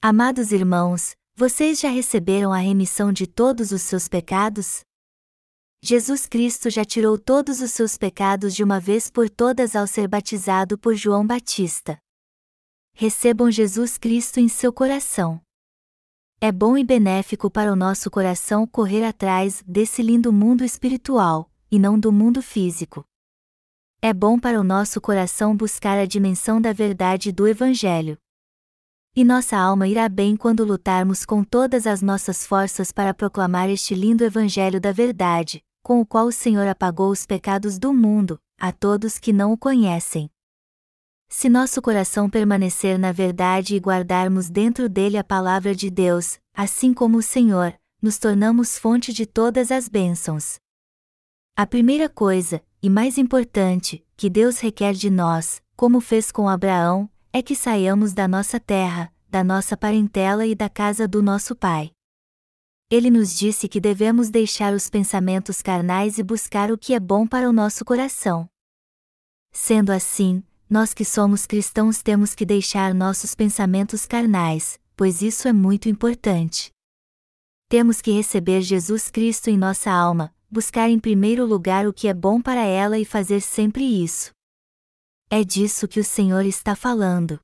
Amados 0.00 0.52
irmãos, 0.52 1.14
vocês 1.36 1.78
já 1.78 1.90
receberam 1.90 2.50
a 2.50 2.56
remissão 2.56 3.12
de 3.12 3.26
todos 3.26 3.72
os 3.72 3.82
seus 3.82 4.08
pecados? 4.08 4.80
Jesus 5.82 6.26
Cristo 6.26 6.70
já 6.70 6.82
tirou 6.82 7.18
todos 7.18 7.60
os 7.60 7.72
seus 7.72 7.98
pecados 7.98 8.54
de 8.54 8.64
uma 8.64 8.80
vez 8.80 9.10
por 9.10 9.28
todas 9.28 9.76
ao 9.76 9.86
ser 9.86 10.08
batizado 10.08 10.78
por 10.78 10.94
João 10.94 11.26
Batista. 11.26 11.98
Recebam 12.94 13.50
Jesus 13.50 13.98
Cristo 13.98 14.40
em 14.40 14.48
seu 14.48 14.72
coração. 14.72 15.42
É 16.42 16.50
bom 16.50 16.78
e 16.78 16.82
benéfico 16.82 17.50
para 17.50 17.70
o 17.70 17.76
nosso 17.76 18.10
coração 18.10 18.66
correr 18.66 19.04
atrás 19.04 19.62
desse 19.66 20.02
lindo 20.02 20.32
mundo 20.32 20.64
espiritual, 20.64 21.50
e 21.70 21.78
não 21.78 22.00
do 22.00 22.10
mundo 22.10 22.40
físico. 22.40 23.04
É 24.00 24.14
bom 24.14 24.38
para 24.38 24.58
o 24.58 24.64
nosso 24.64 25.02
coração 25.02 25.54
buscar 25.54 25.98
a 25.98 26.06
dimensão 26.06 26.58
da 26.58 26.72
verdade 26.72 27.30
do 27.30 27.46
Evangelho. 27.46 28.16
E 29.14 29.22
nossa 29.22 29.54
alma 29.54 29.86
irá 29.86 30.08
bem 30.08 30.34
quando 30.34 30.64
lutarmos 30.64 31.26
com 31.26 31.44
todas 31.44 31.86
as 31.86 32.00
nossas 32.00 32.46
forças 32.46 32.90
para 32.90 33.12
proclamar 33.12 33.68
este 33.68 33.94
lindo 33.94 34.24
Evangelho 34.24 34.80
da 34.80 34.92
verdade, 34.92 35.62
com 35.82 36.00
o 36.00 36.06
qual 36.06 36.24
o 36.24 36.32
Senhor 36.32 36.66
apagou 36.66 37.10
os 37.10 37.26
pecados 37.26 37.78
do 37.78 37.92
mundo, 37.92 38.40
a 38.58 38.72
todos 38.72 39.18
que 39.18 39.30
não 39.30 39.52
o 39.52 39.58
conhecem. 39.58 40.30
Se 41.32 41.48
nosso 41.48 41.80
coração 41.80 42.28
permanecer 42.28 42.98
na 42.98 43.12
verdade 43.12 43.76
e 43.76 43.78
guardarmos 43.78 44.50
dentro 44.50 44.88
dele 44.88 45.16
a 45.16 45.22
palavra 45.22 45.76
de 45.76 45.88
Deus, 45.88 46.40
assim 46.52 46.92
como 46.92 47.18
o 47.18 47.22
Senhor, 47.22 47.72
nos 48.02 48.18
tornamos 48.18 48.76
fonte 48.76 49.12
de 49.12 49.24
todas 49.24 49.70
as 49.70 49.88
bênçãos. 49.88 50.58
A 51.56 51.64
primeira 51.64 52.08
coisa, 52.08 52.60
e 52.82 52.90
mais 52.90 53.16
importante, 53.16 54.04
que 54.16 54.28
Deus 54.28 54.58
requer 54.58 54.92
de 54.92 55.08
nós, 55.08 55.62
como 55.76 56.00
fez 56.00 56.32
com 56.32 56.48
Abraão, 56.48 57.08
é 57.32 57.40
que 57.40 57.54
saiamos 57.54 58.12
da 58.12 58.26
nossa 58.26 58.58
terra, 58.58 59.14
da 59.28 59.44
nossa 59.44 59.76
parentela 59.76 60.44
e 60.44 60.56
da 60.56 60.68
casa 60.68 61.06
do 61.06 61.22
nosso 61.22 61.54
Pai. 61.54 61.92
Ele 62.90 63.08
nos 63.08 63.38
disse 63.38 63.68
que 63.68 63.80
devemos 63.80 64.30
deixar 64.30 64.74
os 64.74 64.90
pensamentos 64.90 65.62
carnais 65.62 66.18
e 66.18 66.24
buscar 66.24 66.72
o 66.72 66.76
que 66.76 66.92
é 66.92 66.98
bom 66.98 67.24
para 67.24 67.48
o 67.48 67.52
nosso 67.52 67.84
coração. 67.84 68.48
Sendo 69.52 69.90
assim, 69.92 70.42
nós 70.70 70.94
que 70.94 71.04
somos 71.04 71.46
cristãos 71.46 72.00
temos 72.00 72.32
que 72.32 72.46
deixar 72.46 72.94
nossos 72.94 73.34
pensamentos 73.34 74.06
carnais, 74.06 74.78
pois 74.96 75.20
isso 75.20 75.48
é 75.48 75.52
muito 75.52 75.88
importante. 75.88 76.70
Temos 77.68 78.00
que 78.00 78.12
receber 78.12 78.62
Jesus 78.62 79.10
Cristo 79.10 79.50
em 79.50 79.58
nossa 79.58 79.90
alma, 79.90 80.32
buscar 80.48 80.88
em 80.88 81.00
primeiro 81.00 81.44
lugar 81.44 81.88
o 81.88 81.92
que 81.92 82.06
é 82.06 82.14
bom 82.14 82.40
para 82.40 82.62
ela 82.62 83.00
e 83.00 83.04
fazer 83.04 83.40
sempre 83.40 83.82
isso. 83.82 84.30
É 85.28 85.42
disso 85.42 85.88
que 85.88 85.98
o 85.98 86.04
Senhor 86.04 86.44
está 86.44 86.76
falando. 86.76 87.40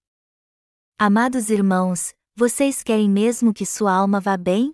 Amados 0.96 1.50
irmãos, 1.50 2.14
vocês 2.36 2.80
querem 2.80 3.10
mesmo 3.10 3.52
que 3.52 3.66
sua 3.66 3.92
alma 3.92 4.20
vá 4.20 4.36
bem? 4.36 4.72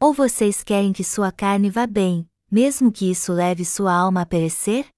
Ou 0.00 0.14
vocês 0.14 0.64
querem 0.64 0.90
que 0.90 1.04
sua 1.04 1.30
carne 1.30 1.68
vá 1.68 1.86
bem, 1.86 2.26
mesmo 2.50 2.90
que 2.90 3.10
isso 3.10 3.30
leve 3.30 3.62
sua 3.62 3.92
alma 3.92 4.22
a 4.22 4.26
perecer? 4.26 4.88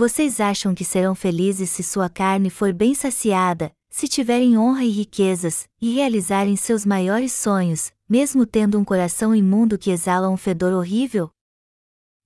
Vocês 0.00 0.40
acham 0.40 0.74
que 0.74 0.82
serão 0.82 1.14
felizes 1.14 1.68
se 1.68 1.82
sua 1.82 2.08
carne 2.08 2.48
for 2.48 2.72
bem 2.72 2.94
saciada, 2.94 3.70
se 3.90 4.08
tiverem 4.08 4.56
honra 4.56 4.82
e 4.82 4.88
riquezas, 4.88 5.68
e 5.78 5.92
realizarem 5.92 6.56
seus 6.56 6.86
maiores 6.86 7.34
sonhos, 7.34 7.92
mesmo 8.08 8.46
tendo 8.46 8.78
um 8.78 8.82
coração 8.82 9.34
imundo 9.34 9.76
que 9.76 9.90
exala 9.90 10.30
um 10.30 10.38
fedor 10.38 10.72
horrível? 10.72 11.28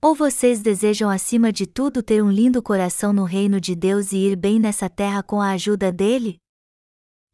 Ou 0.01 0.15
vocês 0.15 0.63
desejam 0.63 1.11
acima 1.11 1.53
de 1.53 1.67
tudo 1.67 2.01
ter 2.01 2.23
um 2.23 2.31
lindo 2.31 2.63
coração 2.63 3.13
no 3.13 3.25
reino 3.25 3.61
de 3.61 3.75
Deus 3.75 4.13
e 4.13 4.19
ir 4.19 4.37
bem 4.37 4.61
nessa 4.61 4.89
terra 4.89 5.21
com 5.21 5.41
a 5.41 5.51
ajuda 5.51 5.91
dele? 5.91 6.39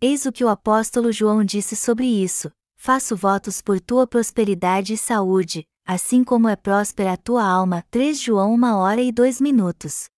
Eis 0.00 0.24
o 0.24 0.32
que 0.32 0.42
o 0.42 0.48
apóstolo 0.48 1.12
João 1.12 1.44
disse 1.44 1.76
sobre 1.76 2.06
isso: 2.06 2.50
Faço 2.78 3.14
votos 3.14 3.60
por 3.60 3.78
tua 3.78 4.06
prosperidade 4.06 4.94
e 4.94 4.96
saúde, 4.96 5.66
assim 5.86 6.24
como 6.24 6.48
é 6.48 6.56
próspera 6.56 7.12
a 7.12 7.18
tua 7.18 7.44
alma. 7.44 7.84
3 7.90 8.18
João 8.18 8.54
1 8.54 8.64
hora 8.78 9.02
e 9.02 9.12
2 9.12 9.38
minutos. 9.38 10.08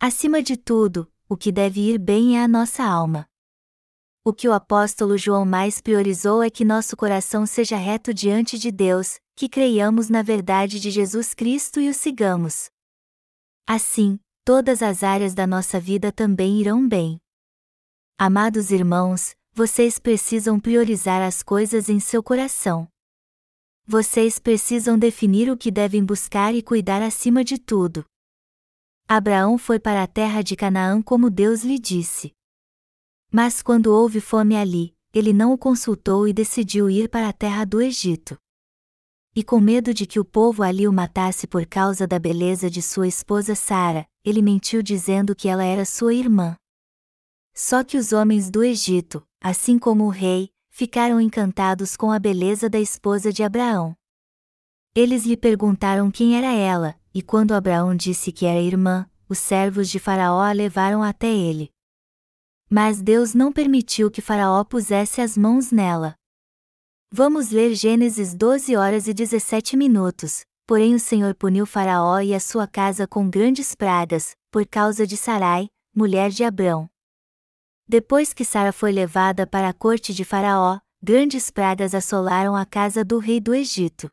Acima 0.00 0.42
de 0.42 0.56
tudo, 0.56 1.10
o 1.28 1.36
que 1.36 1.50
deve 1.50 1.80
ir 1.80 1.98
bem 1.98 2.36
é 2.36 2.42
a 2.42 2.48
nossa 2.48 2.84
alma. 2.84 3.26
O 4.24 4.32
que 4.32 4.48
o 4.48 4.52
apóstolo 4.52 5.18
João 5.18 5.44
mais 5.44 5.80
priorizou 5.80 6.42
é 6.42 6.48
que 6.48 6.64
nosso 6.64 6.96
coração 6.96 7.46
seja 7.46 7.76
reto 7.76 8.12
diante 8.12 8.58
de 8.58 8.70
Deus, 8.70 9.18
que 9.36 9.48
creiamos 9.48 10.08
na 10.08 10.22
verdade 10.22 10.80
de 10.80 10.90
Jesus 10.90 11.34
Cristo 11.34 11.80
e 11.80 11.88
o 11.88 11.94
sigamos. 11.94 12.70
Assim, 13.66 14.18
todas 14.44 14.82
as 14.82 15.02
áreas 15.02 15.34
da 15.34 15.46
nossa 15.46 15.78
vida 15.80 16.10
também 16.12 16.60
irão 16.60 16.86
bem. 16.86 17.18
Amados 18.18 18.70
irmãos, 18.70 19.34
vocês 19.52 19.98
precisam 19.98 20.58
priorizar 20.58 21.22
as 21.22 21.42
coisas 21.42 21.88
em 21.88 22.00
seu 22.00 22.22
coração. 22.22 22.88
Vocês 23.86 24.38
precisam 24.38 24.98
definir 24.98 25.50
o 25.50 25.56
que 25.56 25.70
devem 25.70 26.04
buscar 26.04 26.54
e 26.54 26.62
cuidar 26.62 27.02
acima 27.02 27.44
de 27.44 27.58
tudo. 27.58 28.04
Abraão 29.06 29.58
foi 29.58 29.78
para 29.78 30.02
a 30.02 30.06
terra 30.06 30.42
de 30.42 30.56
Canaã 30.56 31.02
como 31.02 31.28
Deus 31.28 31.62
lhe 31.62 31.78
disse. 31.78 32.32
Mas 33.30 33.60
quando 33.60 33.88
houve 33.88 34.18
fome 34.18 34.56
ali, 34.56 34.96
ele 35.12 35.32
não 35.32 35.52
o 35.52 35.58
consultou 35.58 36.26
e 36.26 36.32
decidiu 36.32 36.88
ir 36.88 37.10
para 37.10 37.28
a 37.28 37.32
terra 37.32 37.66
do 37.66 37.82
Egito. 37.82 38.38
E 39.36 39.44
com 39.44 39.60
medo 39.60 39.92
de 39.92 40.06
que 40.06 40.18
o 40.18 40.24
povo 40.24 40.62
ali 40.62 40.88
o 40.88 40.92
matasse 40.92 41.46
por 41.46 41.66
causa 41.66 42.06
da 42.06 42.18
beleza 42.18 42.70
de 42.70 42.80
sua 42.80 43.06
esposa 43.06 43.54
Sara, 43.54 44.06
ele 44.24 44.40
mentiu 44.40 44.82
dizendo 44.82 45.36
que 45.36 45.48
ela 45.48 45.64
era 45.64 45.84
sua 45.84 46.14
irmã. 46.14 46.56
Só 47.52 47.84
que 47.84 47.98
os 47.98 48.12
homens 48.12 48.50
do 48.50 48.64
Egito, 48.64 49.26
assim 49.38 49.78
como 49.78 50.04
o 50.04 50.08
rei, 50.08 50.50
ficaram 50.70 51.20
encantados 51.20 51.94
com 51.94 52.10
a 52.10 52.18
beleza 52.18 52.70
da 52.70 52.80
esposa 52.80 53.30
de 53.32 53.42
Abraão. 53.42 53.94
Eles 54.94 55.26
lhe 55.26 55.36
perguntaram 55.36 56.10
quem 56.10 56.38
era 56.38 56.52
ela, 56.52 56.98
e 57.14 57.22
quando 57.22 57.52
Abraão 57.52 57.94
disse 57.94 58.32
que 58.32 58.44
era 58.44 58.60
irmã, 58.60 59.08
os 59.28 59.38
servos 59.38 59.88
de 59.88 60.00
Faraó 60.00 60.40
a 60.40 60.50
levaram 60.52 61.02
até 61.02 61.28
ele. 61.28 61.70
Mas 62.68 63.00
Deus 63.00 63.34
não 63.34 63.52
permitiu 63.52 64.10
que 64.10 64.20
Faraó 64.20 64.64
pusesse 64.64 65.20
as 65.20 65.38
mãos 65.38 65.70
nela. 65.70 66.16
Vamos 67.12 67.50
ler 67.50 67.74
Gênesis 67.74 68.34
12 68.34 68.74
horas 68.74 69.06
e 69.06 69.14
17 69.14 69.76
minutos. 69.76 70.44
Porém 70.66 70.94
o 70.94 70.98
Senhor 70.98 71.34
puniu 71.34 71.66
Faraó 71.66 72.20
e 72.20 72.34
a 72.34 72.40
sua 72.40 72.66
casa 72.66 73.06
com 73.06 73.28
grandes 73.28 73.74
pragas, 73.74 74.34
por 74.50 74.66
causa 74.66 75.06
de 75.06 75.14
Sarai, 75.14 75.68
mulher 75.94 76.30
de 76.30 76.42
Abrão. 76.42 76.88
Depois 77.86 78.32
que 78.32 78.46
Sara 78.46 78.72
foi 78.72 78.90
levada 78.90 79.46
para 79.46 79.68
a 79.68 79.74
corte 79.74 80.14
de 80.14 80.24
Faraó, 80.24 80.80
grandes 81.02 81.50
pragas 81.50 81.94
assolaram 81.94 82.56
a 82.56 82.64
casa 82.64 83.04
do 83.04 83.18
rei 83.18 83.40
do 83.40 83.54
Egito. 83.54 84.10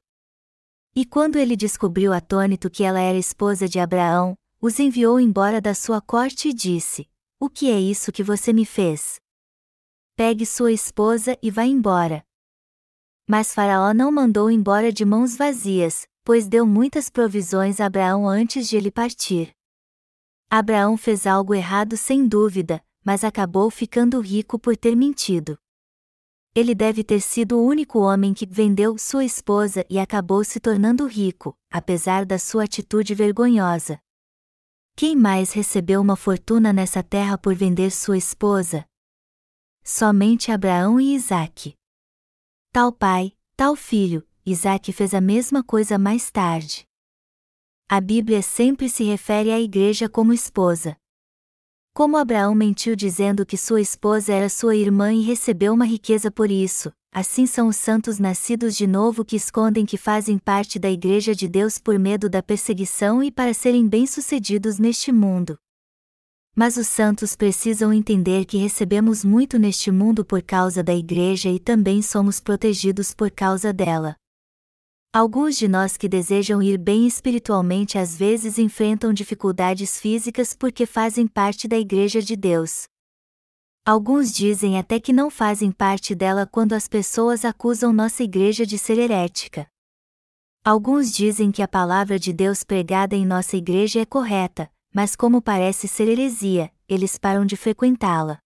E 0.93 1.05
quando 1.05 1.37
ele 1.37 1.55
descobriu 1.55 2.11
atônito 2.11 2.69
que 2.69 2.83
ela 2.83 2.99
era 2.99 3.17
esposa 3.17 3.67
de 3.67 3.79
Abraão, 3.79 4.37
os 4.59 4.77
enviou 4.77 5.19
embora 5.19 5.61
da 5.61 5.73
sua 5.73 6.01
corte 6.01 6.49
e 6.49 6.53
disse: 6.53 7.09
O 7.39 7.49
que 7.49 7.71
é 7.71 7.79
isso 7.79 8.11
que 8.11 8.21
você 8.21 8.51
me 8.51 8.65
fez? 8.65 9.19
Pegue 10.17 10.45
sua 10.45 10.71
esposa 10.71 11.37
e 11.41 11.49
vá 11.49 11.63
embora. 11.63 12.23
Mas 13.25 13.53
Faraó 13.53 13.93
não 13.93 14.11
mandou 14.11 14.51
embora 14.51 14.91
de 14.91 15.05
mãos 15.05 15.37
vazias, 15.37 16.05
pois 16.25 16.47
deu 16.49 16.65
muitas 16.67 17.09
provisões 17.09 17.79
a 17.79 17.85
Abraão 17.85 18.27
antes 18.27 18.67
de 18.67 18.75
ele 18.75 18.91
partir. 18.91 19.55
Abraão 20.49 20.97
fez 20.97 21.25
algo 21.25 21.55
errado 21.55 21.95
sem 21.95 22.27
dúvida, 22.27 22.83
mas 23.05 23.23
acabou 23.23 23.71
ficando 23.71 24.19
rico 24.19 24.59
por 24.59 24.75
ter 24.75 24.95
mentido. 24.95 25.57
Ele 26.53 26.75
deve 26.75 27.01
ter 27.01 27.21
sido 27.21 27.57
o 27.57 27.65
único 27.65 27.99
homem 27.99 28.33
que 28.33 28.45
vendeu 28.45 28.97
sua 28.97 29.23
esposa 29.23 29.85
e 29.89 29.97
acabou 29.97 30.43
se 30.43 30.59
tornando 30.59 31.07
rico, 31.07 31.57
apesar 31.69 32.25
da 32.25 32.37
sua 32.37 32.65
atitude 32.65 33.15
vergonhosa. 33.15 33.97
Quem 34.93 35.15
mais 35.15 35.53
recebeu 35.53 36.01
uma 36.01 36.17
fortuna 36.17 36.73
nessa 36.73 37.01
terra 37.01 37.37
por 37.37 37.55
vender 37.55 37.89
sua 37.89 38.17
esposa? 38.17 38.85
Somente 39.81 40.51
Abraão 40.51 40.99
e 40.99 41.15
Isaque. 41.15 41.75
Tal 42.73 42.91
pai, 42.91 43.31
tal 43.55 43.73
filho, 43.75 44.27
Isaque 44.45 44.91
fez 44.91 45.13
a 45.13 45.21
mesma 45.21 45.63
coisa 45.63 45.97
mais 45.97 46.29
tarde. 46.29 46.85
A 47.87 48.01
Bíblia 48.01 48.41
sempre 48.41 48.89
se 48.89 49.05
refere 49.05 49.51
à 49.51 49.59
igreja 49.59 50.09
como 50.09 50.33
esposa. 50.33 50.97
Como 51.93 52.15
Abraão 52.15 52.55
mentiu 52.55 52.95
dizendo 52.95 53.45
que 53.45 53.57
sua 53.57 53.81
esposa 53.81 54.31
era 54.31 54.47
sua 54.47 54.77
irmã 54.77 55.13
e 55.13 55.21
recebeu 55.23 55.73
uma 55.73 55.83
riqueza 55.85 56.31
por 56.31 56.49
isso, 56.49 56.89
assim 57.11 57.45
são 57.45 57.67
os 57.67 57.75
santos 57.75 58.17
nascidos 58.17 58.77
de 58.77 58.87
novo 58.87 59.25
que 59.25 59.35
escondem 59.35 59.85
que 59.85 59.97
fazem 59.97 60.37
parte 60.37 60.79
da 60.79 60.89
Igreja 60.89 61.35
de 61.35 61.49
Deus 61.49 61.77
por 61.77 61.99
medo 61.99 62.29
da 62.29 62.41
perseguição 62.41 63.21
e 63.21 63.29
para 63.29 63.53
serem 63.53 63.89
bem-sucedidos 63.89 64.79
neste 64.79 65.11
mundo. 65.11 65.57
Mas 66.55 66.77
os 66.77 66.87
santos 66.87 67.35
precisam 67.35 67.91
entender 67.91 68.45
que 68.45 68.57
recebemos 68.57 69.25
muito 69.25 69.59
neste 69.59 69.91
mundo 69.91 70.23
por 70.23 70.41
causa 70.41 70.81
da 70.81 70.95
Igreja 70.95 71.49
e 71.49 71.59
também 71.59 72.01
somos 72.01 72.39
protegidos 72.39 73.13
por 73.13 73.29
causa 73.29 73.73
dela. 73.73 74.15
Alguns 75.13 75.57
de 75.57 75.67
nós 75.67 75.97
que 75.97 76.07
desejam 76.07 76.63
ir 76.63 76.77
bem 76.77 77.05
espiritualmente 77.05 77.97
às 77.97 78.15
vezes 78.15 78.57
enfrentam 78.57 79.11
dificuldades 79.11 79.99
físicas 79.99 80.55
porque 80.55 80.85
fazem 80.85 81.27
parte 81.27 81.67
da 81.67 81.77
Igreja 81.77 82.21
de 82.21 82.37
Deus. 82.37 82.85
Alguns 83.85 84.31
dizem 84.31 84.79
até 84.79 85.01
que 85.01 85.11
não 85.11 85.29
fazem 85.29 85.69
parte 85.69 86.15
dela 86.15 86.47
quando 86.49 86.71
as 86.71 86.87
pessoas 86.87 87.43
acusam 87.43 87.91
nossa 87.91 88.23
igreja 88.23 88.65
de 88.65 88.77
ser 88.77 88.97
herética. 88.97 89.67
Alguns 90.63 91.11
dizem 91.11 91.51
que 91.51 91.61
a 91.61 91.67
palavra 91.67 92.17
de 92.17 92.31
Deus 92.31 92.63
pregada 92.63 93.13
em 93.13 93.25
nossa 93.25 93.57
igreja 93.57 93.99
é 93.99 94.05
correta, 94.05 94.71
mas 94.93 95.13
como 95.13 95.41
parece 95.41 95.89
ser 95.89 96.07
heresia, 96.07 96.71
eles 96.87 97.17
param 97.17 97.45
de 97.45 97.57
frequentá-la. 97.57 98.39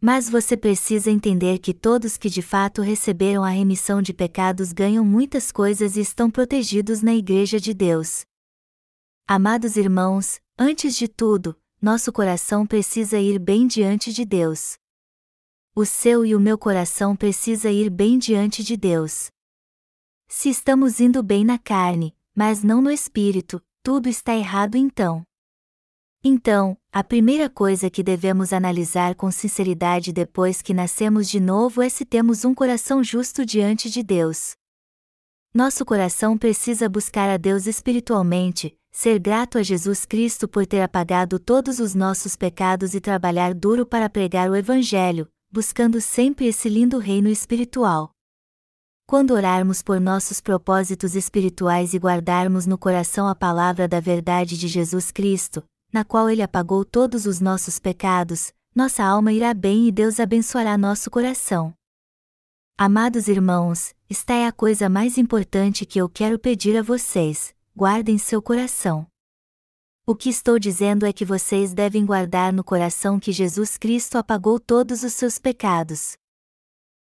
Mas 0.00 0.28
você 0.28 0.56
precisa 0.56 1.10
entender 1.10 1.58
que 1.58 1.72
todos 1.72 2.16
que 2.16 2.28
de 2.28 2.42
fato 2.42 2.82
receberam 2.82 3.42
a 3.42 3.48
remissão 3.48 4.02
de 4.02 4.12
pecados 4.12 4.72
ganham 4.72 5.04
muitas 5.04 5.50
coisas 5.50 5.96
e 5.96 6.00
estão 6.00 6.30
protegidos 6.30 7.02
na 7.02 7.14
Igreja 7.14 7.58
de 7.58 7.72
Deus. 7.72 8.24
Amados 9.26 9.76
irmãos, 9.76 10.40
antes 10.58 10.96
de 10.96 11.08
tudo, 11.08 11.58
nosso 11.80 12.12
coração 12.12 12.66
precisa 12.66 13.18
ir 13.18 13.38
bem 13.38 13.66
diante 13.66 14.12
de 14.12 14.24
Deus. 14.24 14.76
O 15.74 15.84
seu 15.84 16.24
e 16.24 16.34
o 16.34 16.40
meu 16.40 16.56
coração 16.56 17.16
precisa 17.16 17.70
ir 17.70 17.90
bem 17.90 18.18
diante 18.18 18.62
de 18.62 18.76
Deus. 18.76 19.30
Se 20.28 20.48
estamos 20.48 21.00
indo 21.00 21.22
bem 21.22 21.44
na 21.44 21.58
carne, 21.58 22.16
mas 22.34 22.62
não 22.62 22.82
no 22.82 22.90
espírito, 22.90 23.62
tudo 23.82 24.08
está 24.08 24.34
errado 24.34 24.76
então. 24.76 25.22
Então, 26.28 26.76
a 26.92 27.04
primeira 27.04 27.48
coisa 27.48 27.88
que 27.88 28.02
devemos 28.02 28.52
analisar 28.52 29.14
com 29.14 29.30
sinceridade 29.30 30.12
depois 30.12 30.60
que 30.60 30.74
nascemos 30.74 31.28
de 31.28 31.38
novo 31.38 31.80
é 31.80 31.88
se 31.88 32.04
temos 32.04 32.44
um 32.44 32.52
coração 32.52 33.00
justo 33.00 33.46
diante 33.46 33.88
de 33.88 34.02
Deus. 34.02 34.56
Nosso 35.54 35.84
coração 35.84 36.36
precisa 36.36 36.88
buscar 36.88 37.30
a 37.30 37.36
Deus 37.36 37.68
espiritualmente, 37.68 38.76
ser 38.90 39.20
grato 39.20 39.56
a 39.56 39.62
Jesus 39.62 40.04
Cristo 40.04 40.48
por 40.48 40.66
ter 40.66 40.80
apagado 40.82 41.38
todos 41.38 41.78
os 41.78 41.94
nossos 41.94 42.34
pecados 42.34 42.92
e 42.92 43.00
trabalhar 43.00 43.54
duro 43.54 43.86
para 43.86 44.10
pregar 44.10 44.50
o 44.50 44.56
Evangelho, 44.56 45.28
buscando 45.48 46.00
sempre 46.00 46.48
esse 46.48 46.68
lindo 46.68 46.98
reino 46.98 47.28
espiritual. 47.28 48.10
Quando 49.06 49.32
orarmos 49.32 49.80
por 49.80 50.00
nossos 50.00 50.40
propósitos 50.40 51.14
espirituais 51.14 51.94
e 51.94 51.98
guardarmos 51.98 52.66
no 52.66 52.76
coração 52.76 53.28
a 53.28 53.34
palavra 53.36 53.86
da 53.86 54.00
verdade 54.00 54.58
de 54.58 54.66
Jesus 54.66 55.12
Cristo, 55.12 55.62
na 55.96 56.04
qual 56.04 56.28
Ele 56.28 56.42
apagou 56.42 56.84
todos 56.84 57.24
os 57.24 57.40
nossos 57.40 57.78
pecados, 57.78 58.52
nossa 58.74 59.02
alma 59.02 59.32
irá 59.32 59.54
bem 59.54 59.88
e 59.88 59.90
Deus 59.90 60.20
abençoará 60.20 60.76
nosso 60.76 61.10
coração. 61.10 61.72
Amados 62.76 63.28
irmãos, 63.28 63.94
esta 64.06 64.34
é 64.34 64.46
a 64.46 64.52
coisa 64.52 64.90
mais 64.90 65.16
importante 65.16 65.86
que 65.86 65.98
eu 65.98 66.06
quero 66.06 66.38
pedir 66.38 66.76
a 66.76 66.82
vocês: 66.82 67.54
guardem 67.74 68.18
seu 68.18 68.42
coração. 68.42 69.06
O 70.06 70.14
que 70.14 70.28
estou 70.28 70.58
dizendo 70.58 71.06
é 71.06 71.14
que 71.14 71.24
vocês 71.24 71.72
devem 71.72 72.04
guardar 72.04 72.52
no 72.52 72.62
coração 72.62 73.18
que 73.18 73.32
Jesus 73.32 73.78
Cristo 73.78 74.18
apagou 74.18 74.60
todos 74.60 75.02
os 75.02 75.14
seus 75.14 75.38
pecados. 75.38 76.14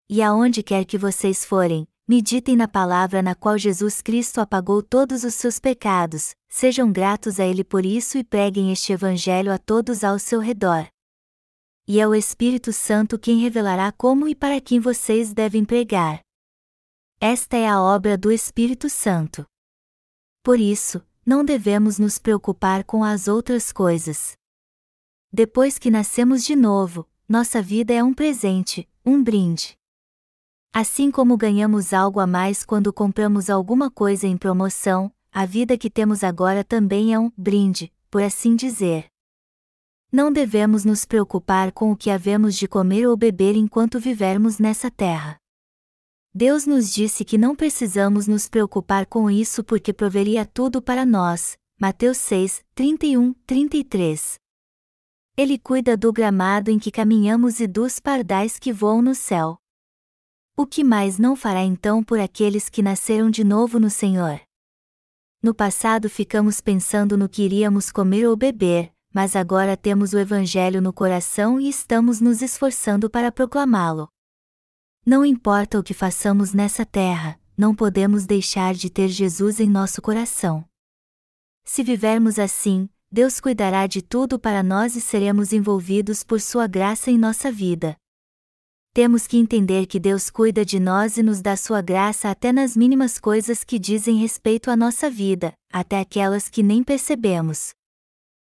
E 0.09 0.21
aonde 0.21 0.61
quer 0.61 0.83
que 0.83 0.97
vocês 0.97 1.45
forem, 1.45 1.87
meditem 2.05 2.57
na 2.57 2.67
palavra 2.67 3.21
na 3.21 3.35
qual 3.35 3.57
Jesus 3.57 4.01
Cristo 4.01 4.41
apagou 4.41 4.83
todos 4.83 5.23
os 5.23 5.33
seus 5.33 5.59
pecados, 5.59 6.35
sejam 6.51 6.91
gratos 6.91 7.39
a 7.39 7.45
Ele 7.45 7.63
por 7.63 7.85
isso 7.85 8.17
e 8.17 8.23
preguem 8.23 8.71
este 8.71 8.91
Evangelho 8.91 9.53
a 9.53 9.57
todos 9.57 10.03
ao 10.03 10.19
seu 10.19 10.41
redor. 10.41 10.85
E 11.87 11.99
é 11.99 12.07
o 12.07 12.13
Espírito 12.13 12.73
Santo 12.73 13.17
quem 13.17 13.39
revelará 13.39 13.91
como 13.91 14.27
e 14.27 14.35
para 14.35 14.59
quem 14.59 14.79
vocês 14.79 15.33
devem 15.33 15.63
pregar. 15.63 16.21
Esta 17.19 17.55
é 17.55 17.67
a 17.67 17.81
obra 17.81 18.17
do 18.17 18.31
Espírito 18.31 18.89
Santo. 18.89 19.45
Por 20.43 20.59
isso, 20.59 21.01
não 21.25 21.45
devemos 21.45 21.97
nos 21.97 22.19
preocupar 22.19 22.83
com 22.83 23.03
as 23.03 23.27
outras 23.27 23.71
coisas. 23.71 24.33
Depois 25.31 25.79
que 25.79 25.89
nascemos 25.89 26.43
de 26.43 26.55
novo, 26.55 27.07
nossa 27.29 27.61
vida 27.61 27.93
é 27.93 28.03
um 28.03 28.13
presente, 28.13 28.89
um 29.05 29.23
brinde. 29.23 29.77
Assim 30.73 31.09
como 31.09 31.37
ganhamos 31.37 31.93
algo 31.93 32.19
a 32.19 32.27
mais 32.27 32.65
quando 32.65 32.91
compramos 32.91 33.49
alguma 33.49 33.89
coisa 33.89 34.27
em 34.27 34.37
promoção, 34.37 35.13
a 35.33 35.45
vida 35.45 35.77
que 35.77 35.89
temos 35.89 36.25
agora 36.25 36.61
também 36.61 37.13
é 37.13 37.19
um 37.19 37.31
brinde, 37.37 37.91
por 38.09 38.21
assim 38.21 38.53
dizer. 38.53 39.05
Não 40.11 40.29
devemos 40.29 40.83
nos 40.83 41.05
preocupar 41.05 41.71
com 41.71 41.89
o 41.89 41.95
que 41.95 42.09
havemos 42.09 42.55
de 42.57 42.67
comer 42.67 43.07
ou 43.07 43.15
beber 43.15 43.55
enquanto 43.55 43.97
vivermos 43.97 44.59
nessa 44.59 44.91
terra. 44.91 45.37
Deus 46.33 46.65
nos 46.65 46.93
disse 46.93 47.23
que 47.23 47.37
não 47.37 47.55
precisamos 47.55 48.27
nos 48.27 48.49
preocupar 48.49 49.05
com 49.05 49.31
isso 49.31 49.63
porque 49.63 49.93
proveria 49.93 50.45
tudo 50.45 50.81
para 50.81 51.05
nós. 51.05 51.57
Mateus 51.79 52.17
6, 52.17 52.65
31, 52.75 53.33
33. 53.47 54.37
Ele 55.37 55.57
cuida 55.57 55.95
do 55.95 56.11
gramado 56.11 56.69
em 56.69 56.77
que 56.77 56.91
caminhamos 56.91 57.61
e 57.61 57.67
dos 57.67 58.01
pardais 58.01 58.59
que 58.59 58.73
voam 58.73 59.01
no 59.01 59.15
céu. 59.15 59.57
O 60.57 60.67
que 60.67 60.83
mais 60.83 61.17
não 61.17 61.37
fará 61.37 61.63
então 61.63 62.03
por 62.03 62.19
aqueles 62.19 62.67
que 62.67 62.81
nasceram 62.81 63.29
de 63.29 63.45
novo 63.45 63.79
no 63.79 63.89
Senhor? 63.89 64.41
No 65.43 65.55
passado 65.55 66.07
ficamos 66.07 66.61
pensando 66.61 67.17
no 67.17 67.27
que 67.27 67.41
iríamos 67.41 67.91
comer 67.91 68.27
ou 68.27 68.37
beber, 68.37 68.93
mas 69.11 69.35
agora 69.35 69.75
temos 69.75 70.13
o 70.13 70.19
Evangelho 70.19 70.79
no 70.79 70.93
coração 70.93 71.59
e 71.59 71.67
estamos 71.67 72.21
nos 72.21 72.43
esforçando 72.43 73.09
para 73.09 73.31
proclamá-lo. 73.31 74.07
Não 75.03 75.25
importa 75.25 75.79
o 75.79 75.83
que 75.83 75.95
façamos 75.95 76.53
nessa 76.53 76.85
terra, 76.85 77.39
não 77.57 77.73
podemos 77.73 78.27
deixar 78.27 78.75
de 78.75 78.87
ter 78.87 79.07
Jesus 79.07 79.59
em 79.59 79.67
nosso 79.67 79.99
coração. 79.99 80.63
Se 81.65 81.81
vivermos 81.81 82.37
assim, 82.37 82.87
Deus 83.11 83.39
cuidará 83.39 83.87
de 83.87 84.03
tudo 84.03 84.37
para 84.37 84.61
nós 84.61 84.95
e 84.95 85.01
seremos 85.01 85.51
envolvidos 85.51 86.23
por 86.23 86.39
Sua 86.39 86.67
graça 86.67 87.09
em 87.09 87.17
nossa 87.17 87.51
vida. 87.51 87.97
Temos 88.93 89.25
que 89.25 89.37
entender 89.37 89.85
que 89.85 90.01
Deus 90.01 90.29
cuida 90.29 90.65
de 90.65 90.77
nós 90.77 91.17
e 91.17 91.23
nos 91.23 91.41
dá 91.41 91.55
Sua 91.55 91.81
graça 91.81 92.29
até 92.29 92.51
nas 92.51 92.75
mínimas 92.75 93.17
coisas 93.17 93.63
que 93.63 93.79
dizem 93.79 94.17
respeito 94.17 94.69
à 94.69 94.75
nossa 94.75 95.09
vida, 95.09 95.53
até 95.71 96.01
aquelas 96.01 96.49
que 96.49 96.61
nem 96.61 96.83
percebemos. 96.83 97.69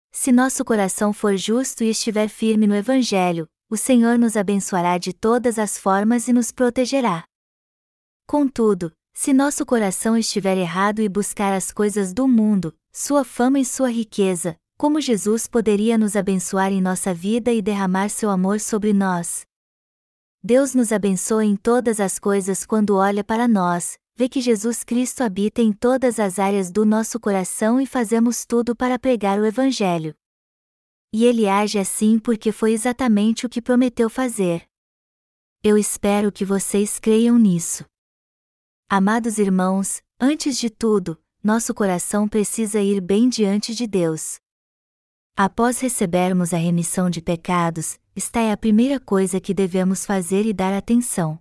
Se 0.10 0.32
nosso 0.32 0.64
coração 0.64 1.12
for 1.12 1.36
justo 1.36 1.84
e 1.84 1.90
estiver 1.90 2.30
firme 2.30 2.66
no 2.66 2.74
Evangelho, 2.74 3.46
o 3.70 3.76
Senhor 3.76 4.18
nos 4.18 4.38
abençoará 4.38 4.98
de 4.98 5.12
todas 5.12 5.60
as 5.60 5.78
formas 5.78 6.30
e 6.30 6.34
nos 6.34 6.50
protegerá. 6.50 7.26
Contudo, 8.26 8.90
se 9.14 9.34
nosso 9.34 9.66
coração 9.66 10.18
estiver 10.18 10.58
errado 10.58 11.02
e 11.02 11.10
buscar 11.10 11.52
as 11.52 11.74
coisas 11.74 12.14
do 12.14 12.26
mundo, 12.26 12.74
sua 12.94 13.26
fama 13.26 13.60
e 13.60 13.66
sua 13.66 13.92
riqueza, 13.92 14.56
como 14.78 15.02
Jesus 15.02 15.46
poderia 15.46 15.98
nos 15.98 16.16
abençoar 16.16 16.72
em 16.72 16.82
nossa 16.82 17.14
vida 17.14 17.52
e 17.52 17.62
derramar 17.62 18.10
seu 18.10 18.30
amor 18.30 18.62
sobre 18.62 18.94
nós? 18.94 19.46
Deus 20.44 20.74
nos 20.74 20.92
abençoa 20.92 21.46
em 21.46 21.56
todas 21.56 22.00
as 22.00 22.18
coisas 22.18 22.66
quando 22.66 22.96
olha 22.96 23.24
para 23.24 23.48
nós, 23.48 24.00
vê 24.16 24.28
que 24.28 24.42
Jesus 24.42 24.84
Cristo 24.84 25.22
habita 25.22 25.62
em 25.62 25.72
todas 25.72 26.20
as 26.20 26.40
áreas 26.40 26.72
do 26.72 26.84
nosso 26.84 27.20
coração 27.20 27.80
e 27.80 27.86
fazemos 27.86 28.44
tudo 28.44 28.76
para 28.76 28.98
pregar 28.98 29.40
o 29.40 29.46
Evangelho. 29.46 30.16
E 31.14 31.26
ele 31.26 31.48
age 31.48 31.78
assim 31.78 32.18
porque 32.18 32.52
foi 32.52 32.72
exatamente 32.72 33.46
o 33.46 33.50
que 33.50 33.62
prometeu 33.62 34.10
fazer. 34.10 34.68
Eu 35.64 35.78
espero 35.78 36.32
que 36.32 36.44
vocês 36.44 36.98
creiam 36.98 37.38
nisso. 37.38 37.86
Amados 38.90 39.38
irmãos, 39.38 40.02
antes 40.20 40.58
de 40.58 40.72
tudo, 40.72 41.22
nosso 41.44 41.72
coração 41.72 42.28
precisa 42.28 42.82
ir 42.82 43.00
bem 43.00 43.30
diante 43.30 43.76
de 43.76 43.86
Deus. 43.86 44.40
Após 45.36 45.80
recebermos 45.80 46.52
a 46.52 46.58
remissão 46.58 47.12
de 47.12 47.22
pecados, 47.22 48.00
esta 48.16 48.40
é 48.40 48.52
a 48.52 48.58
primeira 48.58 49.00
coisa 49.00 49.40
que 49.40 49.54
devemos 49.54 50.06
fazer 50.06 50.46
e 50.46 50.54
dar 50.54 50.74
atenção. 50.74 51.40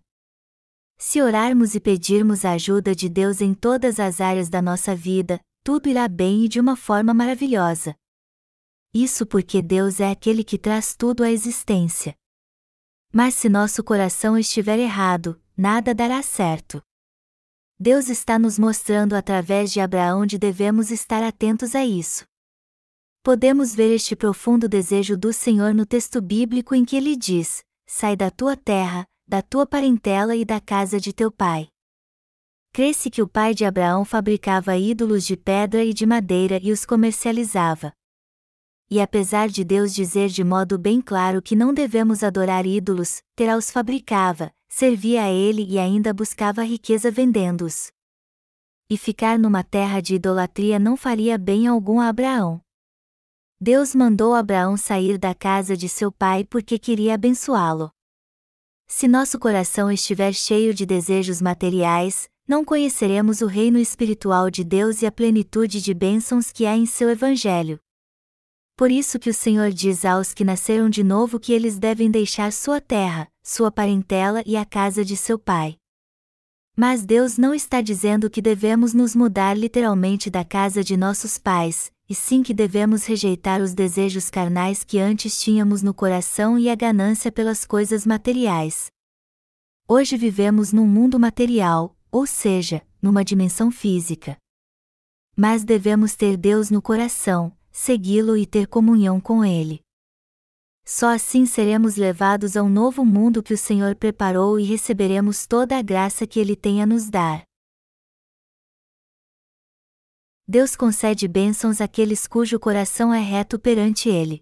Se 0.96 1.20
orarmos 1.20 1.74
e 1.74 1.80
pedirmos 1.80 2.44
a 2.44 2.52
ajuda 2.52 2.94
de 2.94 3.08
Deus 3.08 3.40
em 3.40 3.54
todas 3.54 3.98
as 3.98 4.20
áreas 4.20 4.48
da 4.48 4.62
nossa 4.62 4.94
vida, 4.94 5.40
tudo 5.64 5.88
irá 5.88 6.06
bem 6.06 6.44
e 6.44 6.48
de 6.48 6.60
uma 6.60 6.76
forma 6.76 7.12
maravilhosa. 7.12 7.94
Isso 8.92 9.26
porque 9.26 9.62
Deus 9.62 9.98
é 10.00 10.10
aquele 10.10 10.44
que 10.44 10.58
traz 10.58 10.94
tudo 10.94 11.22
à 11.22 11.30
existência. 11.30 12.14
Mas 13.12 13.34
se 13.34 13.48
nosso 13.48 13.82
coração 13.82 14.38
estiver 14.38 14.78
errado, 14.78 15.40
nada 15.56 15.94
dará 15.94 16.22
certo. 16.22 16.82
Deus 17.78 18.08
está 18.08 18.38
nos 18.38 18.58
mostrando 18.58 19.14
através 19.14 19.72
de 19.72 19.80
Abraão 19.80 20.22
onde 20.22 20.38
devemos 20.38 20.90
estar 20.90 21.22
atentos 21.22 21.74
a 21.74 21.84
isso. 21.84 22.29
Podemos 23.22 23.74
ver 23.74 23.94
este 23.94 24.16
profundo 24.16 24.68
desejo 24.68 25.16
do 25.16 25.32
Senhor 25.32 25.74
no 25.74 25.86
texto 25.86 26.20
bíblico 26.20 26.74
em 26.74 26.84
que 26.84 26.96
ele 26.96 27.16
diz: 27.16 27.62
Sai 27.86 28.16
da 28.16 28.30
tua 28.30 28.56
terra, 28.56 29.06
da 29.26 29.42
tua 29.42 29.66
parentela 29.66 30.34
e 30.34 30.44
da 30.44 30.60
casa 30.60 30.98
de 30.98 31.12
teu 31.12 31.30
pai. 31.30 31.68
Cresce 32.72 33.10
que 33.10 33.22
o 33.22 33.28
pai 33.28 33.54
de 33.54 33.64
Abraão 33.64 34.04
fabricava 34.04 34.76
ídolos 34.76 35.24
de 35.24 35.36
pedra 35.36 35.84
e 35.84 35.92
de 35.92 36.06
madeira 36.06 36.58
e 36.62 36.72
os 36.72 36.84
comercializava 36.86 37.92
e 38.90 39.00
apesar 39.00 39.48
de 39.48 39.62
Deus 39.62 39.94
dizer 39.94 40.28
de 40.28 40.42
modo 40.42 40.76
bem 40.76 41.00
claro 41.00 41.40
que 41.40 41.54
não 41.54 41.72
devemos 41.72 42.24
adorar 42.24 42.66
ídolos, 42.66 43.22
Terá 43.36 43.56
os 43.56 43.70
fabricava, 43.70 44.52
servia 44.68 45.22
a 45.22 45.30
ele 45.30 45.64
e 45.64 45.78
ainda 45.78 46.12
buscava 46.12 46.64
riqueza 46.64 47.08
vendendo-os. 47.08 47.92
E 48.90 48.98
ficar 48.98 49.38
numa 49.38 49.62
terra 49.62 50.00
de 50.00 50.16
idolatria 50.16 50.80
não 50.80 50.96
faria 50.96 51.38
bem 51.38 51.68
algum 51.68 52.00
a 52.00 52.08
Abraão. 52.08 52.60
Deus 53.62 53.94
mandou 53.94 54.34
Abraão 54.34 54.74
sair 54.74 55.18
da 55.18 55.34
casa 55.34 55.76
de 55.76 55.86
seu 55.86 56.10
pai 56.10 56.44
porque 56.44 56.78
queria 56.78 57.12
abençoá-lo. 57.12 57.90
Se 58.86 59.06
nosso 59.06 59.38
coração 59.38 59.92
estiver 59.92 60.32
cheio 60.32 60.72
de 60.72 60.86
desejos 60.86 61.42
materiais, 61.42 62.26
não 62.48 62.64
conheceremos 62.64 63.42
o 63.42 63.46
reino 63.46 63.78
espiritual 63.78 64.50
de 64.50 64.64
Deus 64.64 65.02
e 65.02 65.06
a 65.06 65.12
plenitude 65.12 65.82
de 65.82 65.92
bênçãos 65.92 66.50
que 66.50 66.64
há 66.64 66.74
em 66.74 66.86
seu 66.86 67.10
Evangelho. 67.10 67.78
Por 68.78 68.90
isso 68.90 69.18
que 69.18 69.28
o 69.28 69.34
Senhor 69.34 69.70
diz 69.70 70.06
aos 70.06 70.32
que 70.32 70.42
nasceram 70.42 70.88
de 70.88 71.04
novo 71.04 71.38
que 71.38 71.52
eles 71.52 71.78
devem 71.78 72.10
deixar 72.10 72.54
sua 72.54 72.80
terra, 72.80 73.30
sua 73.42 73.70
parentela 73.70 74.42
e 74.46 74.56
a 74.56 74.64
casa 74.64 75.04
de 75.04 75.18
seu 75.18 75.38
pai. 75.38 75.76
Mas 76.74 77.04
Deus 77.04 77.36
não 77.36 77.54
está 77.54 77.82
dizendo 77.82 78.30
que 78.30 78.40
devemos 78.40 78.94
nos 78.94 79.14
mudar 79.14 79.54
literalmente 79.54 80.30
da 80.30 80.46
casa 80.46 80.82
de 80.82 80.96
nossos 80.96 81.36
pais, 81.36 81.92
e 82.10 82.14
sim 82.14 82.42
que 82.42 82.52
devemos 82.52 83.06
rejeitar 83.06 83.62
os 83.62 83.72
desejos 83.72 84.28
carnais 84.28 84.82
que 84.82 84.98
antes 84.98 85.40
tínhamos 85.40 85.80
no 85.80 85.94
coração 85.94 86.58
e 86.58 86.68
a 86.68 86.74
ganância 86.74 87.30
pelas 87.30 87.64
coisas 87.64 88.04
materiais. 88.04 88.90
Hoje 89.86 90.16
vivemos 90.16 90.72
num 90.72 90.88
mundo 90.88 91.20
material, 91.20 91.96
ou 92.10 92.26
seja, 92.26 92.82
numa 93.00 93.24
dimensão 93.24 93.70
física. 93.70 94.36
Mas 95.36 95.62
devemos 95.62 96.16
ter 96.16 96.36
Deus 96.36 96.68
no 96.68 96.82
coração, 96.82 97.56
segui-lo 97.70 98.36
e 98.36 98.44
ter 98.44 98.66
comunhão 98.66 99.20
com 99.20 99.44
Ele. 99.44 99.80
Só 100.84 101.14
assim 101.14 101.46
seremos 101.46 101.94
levados 101.94 102.56
a 102.56 102.62
um 102.64 102.68
novo 102.68 103.04
mundo 103.04 103.40
que 103.40 103.54
o 103.54 103.58
Senhor 103.58 103.94
preparou 103.94 104.58
e 104.58 104.64
receberemos 104.64 105.46
toda 105.46 105.78
a 105.78 105.82
graça 105.82 106.26
que 106.26 106.40
Ele 106.40 106.56
tem 106.56 106.82
a 106.82 106.86
nos 106.86 107.08
dar. 107.08 107.44
Deus 110.50 110.74
concede 110.74 111.28
bênçãos 111.28 111.80
àqueles 111.80 112.26
cujo 112.26 112.58
coração 112.58 113.14
é 113.14 113.20
reto 113.20 113.56
perante 113.56 114.08
Ele. 114.08 114.40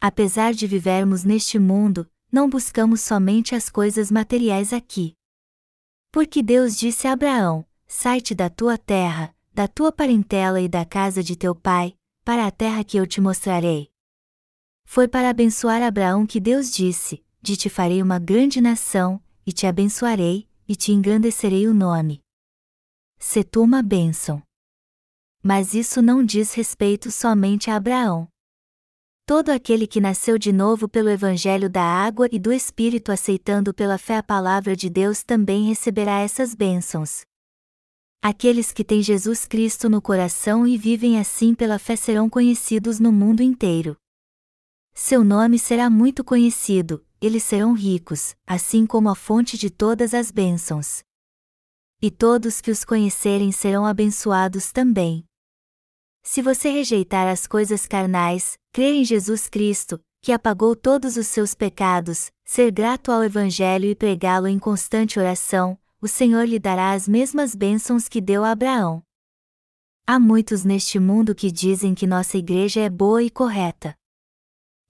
Apesar 0.00 0.54
de 0.54 0.66
vivermos 0.66 1.24
neste 1.24 1.58
mundo, 1.58 2.10
não 2.32 2.48
buscamos 2.48 3.02
somente 3.02 3.54
as 3.54 3.68
coisas 3.68 4.10
materiais 4.10 4.72
aqui. 4.72 5.12
Porque 6.10 6.42
Deus 6.42 6.74
disse 6.74 7.06
a 7.06 7.12
Abraão: 7.12 7.66
Sai-te 7.86 8.34
da 8.34 8.48
tua 8.48 8.78
terra, 8.78 9.36
da 9.52 9.68
tua 9.68 9.92
parentela 9.92 10.58
e 10.58 10.70
da 10.70 10.86
casa 10.86 11.22
de 11.22 11.36
teu 11.36 11.54
pai, 11.54 11.94
para 12.24 12.46
a 12.46 12.50
terra 12.50 12.82
que 12.84 12.96
eu 12.96 13.06
te 13.06 13.20
mostrarei. 13.20 13.90
Foi 14.86 15.06
para 15.06 15.28
abençoar 15.28 15.82
Abraão 15.82 16.26
que 16.26 16.40
Deus 16.40 16.72
disse: 16.72 17.22
De 17.42 17.58
te 17.58 17.68
farei 17.68 18.02
uma 18.02 18.18
grande 18.18 18.58
nação, 18.58 19.22
e 19.46 19.52
te 19.52 19.66
abençoarei, 19.66 20.48
e 20.66 20.74
te 20.74 20.92
engrandecerei 20.92 21.68
o 21.68 21.74
nome. 21.74 22.22
Se 23.18 23.42
tu 23.42 23.62
uma 23.62 23.82
bênção. 23.82 24.42
Mas 25.42 25.74
isso 25.74 26.00
não 26.00 26.24
diz 26.24 26.54
respeito 26.54 27.10
somente 27.10 27.70
a 27.70 27.76
Abraão. 27.76 28.28
Todo 29.26 29.50
aquele 29.50 29.86
que 29.86 30.00
nasceu 30.00 30.38
de 30.38 30.52
novo 30.52 30.88
pelo 30.88 31.10
Evangelho 31.10 31.68
da 31.68 31.82
água 31.82 32.28
e 32.32 32.38
do 32.38 32.52
Espírito 32.52 33.12
aceitando 33.12 33.74
pela 33.74 33.98
fé 33.98 34.16
a 34.16 34.22
palavra 34.22 34.74
de 34.74 34.88
Deus 34.88 35.22
também 35.22 35.64
receberá 35.66 36.20
essas 36.20 36.54
bênçãos. 36.54 37.22
Aqueles 38.22 38.72
que 38.72 38.82
têm 38.82 39.02
Jesus 39.02 39.44
Cristo 39.46 39.88
no 39.90 40.00
coração 40.00 40.66
e 40.66 40.78
vivem 40.78 41.18
assim 41.18 41.54
pela 41.54 41.78
fé 41.78 41.94
serão 41.94 42.30
conhecidos 42.30 42.98
no 42.98 43.12
mundo 43.12 43.42
inteiro. 43.42 43.96
Seu 44.94 45.22
nome 45.22 45.58
será 45.58 45.90
muito 45.90 46.24
conhecido, 46.24 47.04
eles 47.20 47.42
serão 47.42 47.74
ricos, 47.74 48.34
assim 48.46 48.86
como 48.86 49.08
a 49.08 49.14
fonte 49.14 49.58
de 49.58 49.70
todas 49.70 50.14
as 50.14 50.30
bênçãos. 50.30 51.02
E 52.00 52.12
todos 52.12 52.60
que 52.60 52.70
os 52.70 52.84
conhecerem 52.84 53.50
serão 53.50 53.84
abençoados 53.84 54.70
também. 54.70 55.24
Se 56.22 56.40
você 56.40 56.70
rejeitar 56.70 57.26
as 57.26 57.44
coisas 57.44 57.86
carnais, 57.86 58.56
crer 58.72 58.94
em 58.94 59.04
Jesus 59.04 59.48
Cristo, 59.48 60.00
que 60.22 60.30
apagou 60.30 60.76
todos 60.76 61.16
os 61.16 61.26
seus 61.26 61.54
pecados, 61.54 62.30
ser 62.44 62.70
grato 62.70 63.10
ao 63.10 63.24
Evangelho 63.24 63.86
e 63.86 63.96
pregá-lo 63.96 64.46
em 64.46 64.60
constante 64.60 65.18
oração, 65.18 65.76
o 66.00 66.06
Senhor 66.06 66.44
lhe 66.44 66.60
dará 66.60 66.92
as 66.92 67.08
mesmas 67.08 67.54
bênçãos 67.54 68.08
que 68.08 68.20
deu 68.20 68.44
a 68.44 68.52
Abraão. 68.52 69.02
Há 70.06 70.20
muitos 70.20 70.64
neste 70.64 71.00
mundo 71.00 71.34
que 71.34 71.50
dizem 71.50 71.96
que 71.96 72.06
nossa 72.06 72.38
igreja 72.38 72.80
é 72.80 72.88
boa 72.88 73.24
e 73.24 73.28
correta. 73.28 73.96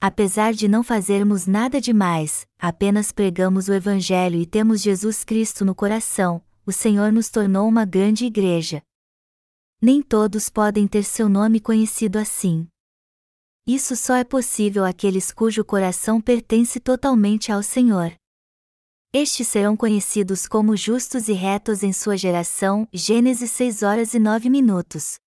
Apesar 0.00 0.52
de 0.52 0.68
não 0.68 0.84
fazermos 0.84 1.46
nada 1.46 1.80
demais, 1.80 2.46
apenas 2.58 3.10
pregamos 3.10 3.68
o 3.68 3.72
Evangelho 3.72 4.38
e 4.38 4.44
temos 4.44 4.82
Jesus 4.82 5.24
Cristo 5.24 5.64
no 5.64 5.74
coração, 5.74 6.42
o 6.68 6.72
Senhor 6.72 7.10
nos 7.10 7.30
tornou 7.30 7.66
uma 7.66 7.86
grande 7.86 8.26
igreja. 8.26 8.82
Nem 9.80 10.02
todos 10.02 10.50
podem 10.50 10.86
ter 10.86 11.02
seu 11.02 11.26
nome 11.26 11.60
conhecido 11.60 12.18
assim. 12.18 12.68
Isso 13.66 13.96
só 13.96 14.16
é 14.16 14.22
possível 14.22 14.84
àqueles 14.84 15.32
cujo 15.32 15.64
coração 15.64 16.20
pertence 16.20 16.78
totalmente 16.78 17.50
ao 17.50 17.62
Senhor. 17.62 18.14
Estes 19.14 19.48
serão 19.48 19.74
conhecidos 19.78 20.46
como 20.46 20.76
justos 20.76 21.26
e 21.28 21.32
retos 21.32 21.82
em 21.82 21.90
sua 21.90 22.18
geração. 22.18 22.86
Gênesis 22.92 23.50
6 23.52 23.82
horas 23.82 24.12
e 24.12 24.18
9 24.18 24.50
minutos. 24.50 25.18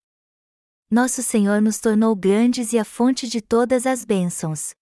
Nosso 0.91 1.23
Senhor 1.23 1.59
nos 1.59 1.79
tornou 1.79 2.15
grandes 2.15 2.71
e 2.71 2.77
a 2.77 2.85
fonte 2.85 3.27
de 3.27 3.41
todas 3.41 3.87
as 3.87 4.05
bênçãos. 4.05 4.75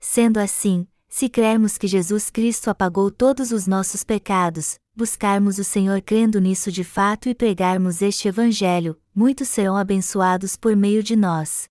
Sendo 0.00 0.38
assim, 0.38 0.88
se 1.08 1.28
crermos 1.28 1.78
que 1.78 1.86
Jesus 1.86 2.28
Cristo 2.30 2.68
apagou 2.68 3.10
todos 3.10 3.50
os 3.50 3.66
nossos 3.66 4.04
pecados, 4.04 4.78
buscarmos 4.94 5.58
o 5.58 5.64
Senhor 5.64 6.02
crendo 6.02 6.38
nisso 6.40 6.70
de 6.70 6.84
fato 6.84 7.28
e 7.28 7.34
pregarmos 7.34 8.02
este 8.02 8.28
Evangelho, 8.28 9.00
muitos 9.14 9.48
serão 9.48 9.76
abençoados 9.76 10.54
por 10.54 10.76
meio 10.76 11.02
de 11.02 11.16
nós. 11.16 11.68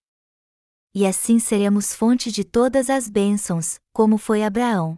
E 0.94 1.06
assim 1.06 1.38
seremos 1.38 1.94
fonte 1.94 2.32
de 2.32 2.44
todas 2.44 2.90
as 2.90 3.08
bênçãos, 3.08 3.80
como 3.94 4.18
foi 4.18 4.44
Abraão. 4.44 4.98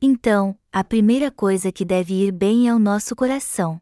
Então, 0.00 0.58
a 0.72 0.82
primeira 0.82 1.30
coisa 1.30 1.70
que 1.70 1.84
deve 1.84 2.14
ir 2.14 2.32
bem 2.32 2.68
é 2.68 2.74
o 2.74 2.78
nosso 2.78 3.14
coração. 3.14 3.78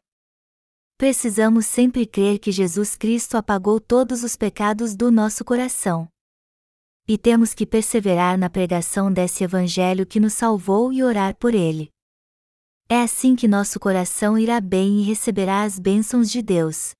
Precisamos 0.96 1.66
sempre 1.66 2.06
crer 2.06 2.38
que 2.38 2.52
Jesus 2.52 2.96
Cristo 2.96 3.36
apagou 3.36 3.80
todos 3.80 4.22
os 4.22 4.36
pecados 4.36 4.94
do 4.94 5.10
nosso 5.10 5.44
coração. 5.44 6.08
E 7.06 7.18
temos 7.18 7.52
que 7.52 7.66
perseverar 7.66 8.38
na 8.38 8.48
pregação 8.48 9.12
desse 9.12 9.44
Evangelho 9.44 10.06
que 10.06 10.18
nos 10.18 10.32
salvou 10.32 10.90
e 10.90 11.02
orar 11.02 11.36
por 11.36 11.54
ele. 11.54 11.90
É 12.88 13.02
assim 13.02 13.36
que 13.36 13.46
nosso 13.46 13.78
coração 13.78 14.38
irá 14.38 14.58
bem 14.58 15.00
e 15.00 15.02
receberá 15.02 15.64
as 15.64 15.78
bênçãos 15.78 16.30
de 16.30 16.40
Deus. 16.40 16.92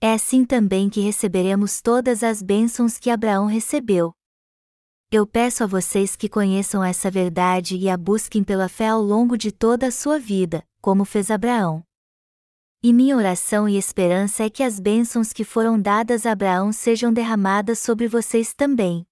É 0.00 0.14
assim 0.14 0.46
também 0.46 0.88
que 0.88 1.00
receberemos 1.00 1.82
todas 1.82 2.22
as 2.22 2.42
bênçãos 2.42 2.98
que 2.98 3.10
Abraão 3.10 3.46
recebeu. 3.46 4.14
Eu 5.10 5.26
peço 5.26 5.62
a 5.62 5.66
vocês 5.66 6.16
que 6.16 6.26
conheçam 6.26 6.82
essa 6.82 7.10
verdade 7.10 7.76
e 7.76 7.90
a 7.90 7.98
busquem 7.98 8.42
pela 8.42 8.66
fé 8.66 8.88
ao 8.88 9.02
longo 9.02 9.36
de 9.36 9.52
toda 9.52 9.88
a 9.88 9.92
sua 9.92 10.18
vida, 10.18 10.64
como 10.80 11.04
fez 11.04 11.30
Abraão. 11.30 11.84
E 12.84 12.92
minha 12.92 13.16
oração 13.16 13.68
e 13.68 13.78
esperança 13.78 14.42
é 14.42 14.50
que 14.50 14.60
as 14.60 14.80
bênçãos 14.80 15.32
que 15.32 15.44
foram 15.44 15.80
dadas 15.80 16.26
a 16.26 16.32
Abraão 16.32 16.72
sejam 16.72 17.12
derramadas 17.12 17.78
sobre 17.78 18.08
vocês 18.08 18.52
também. 18.52 19.06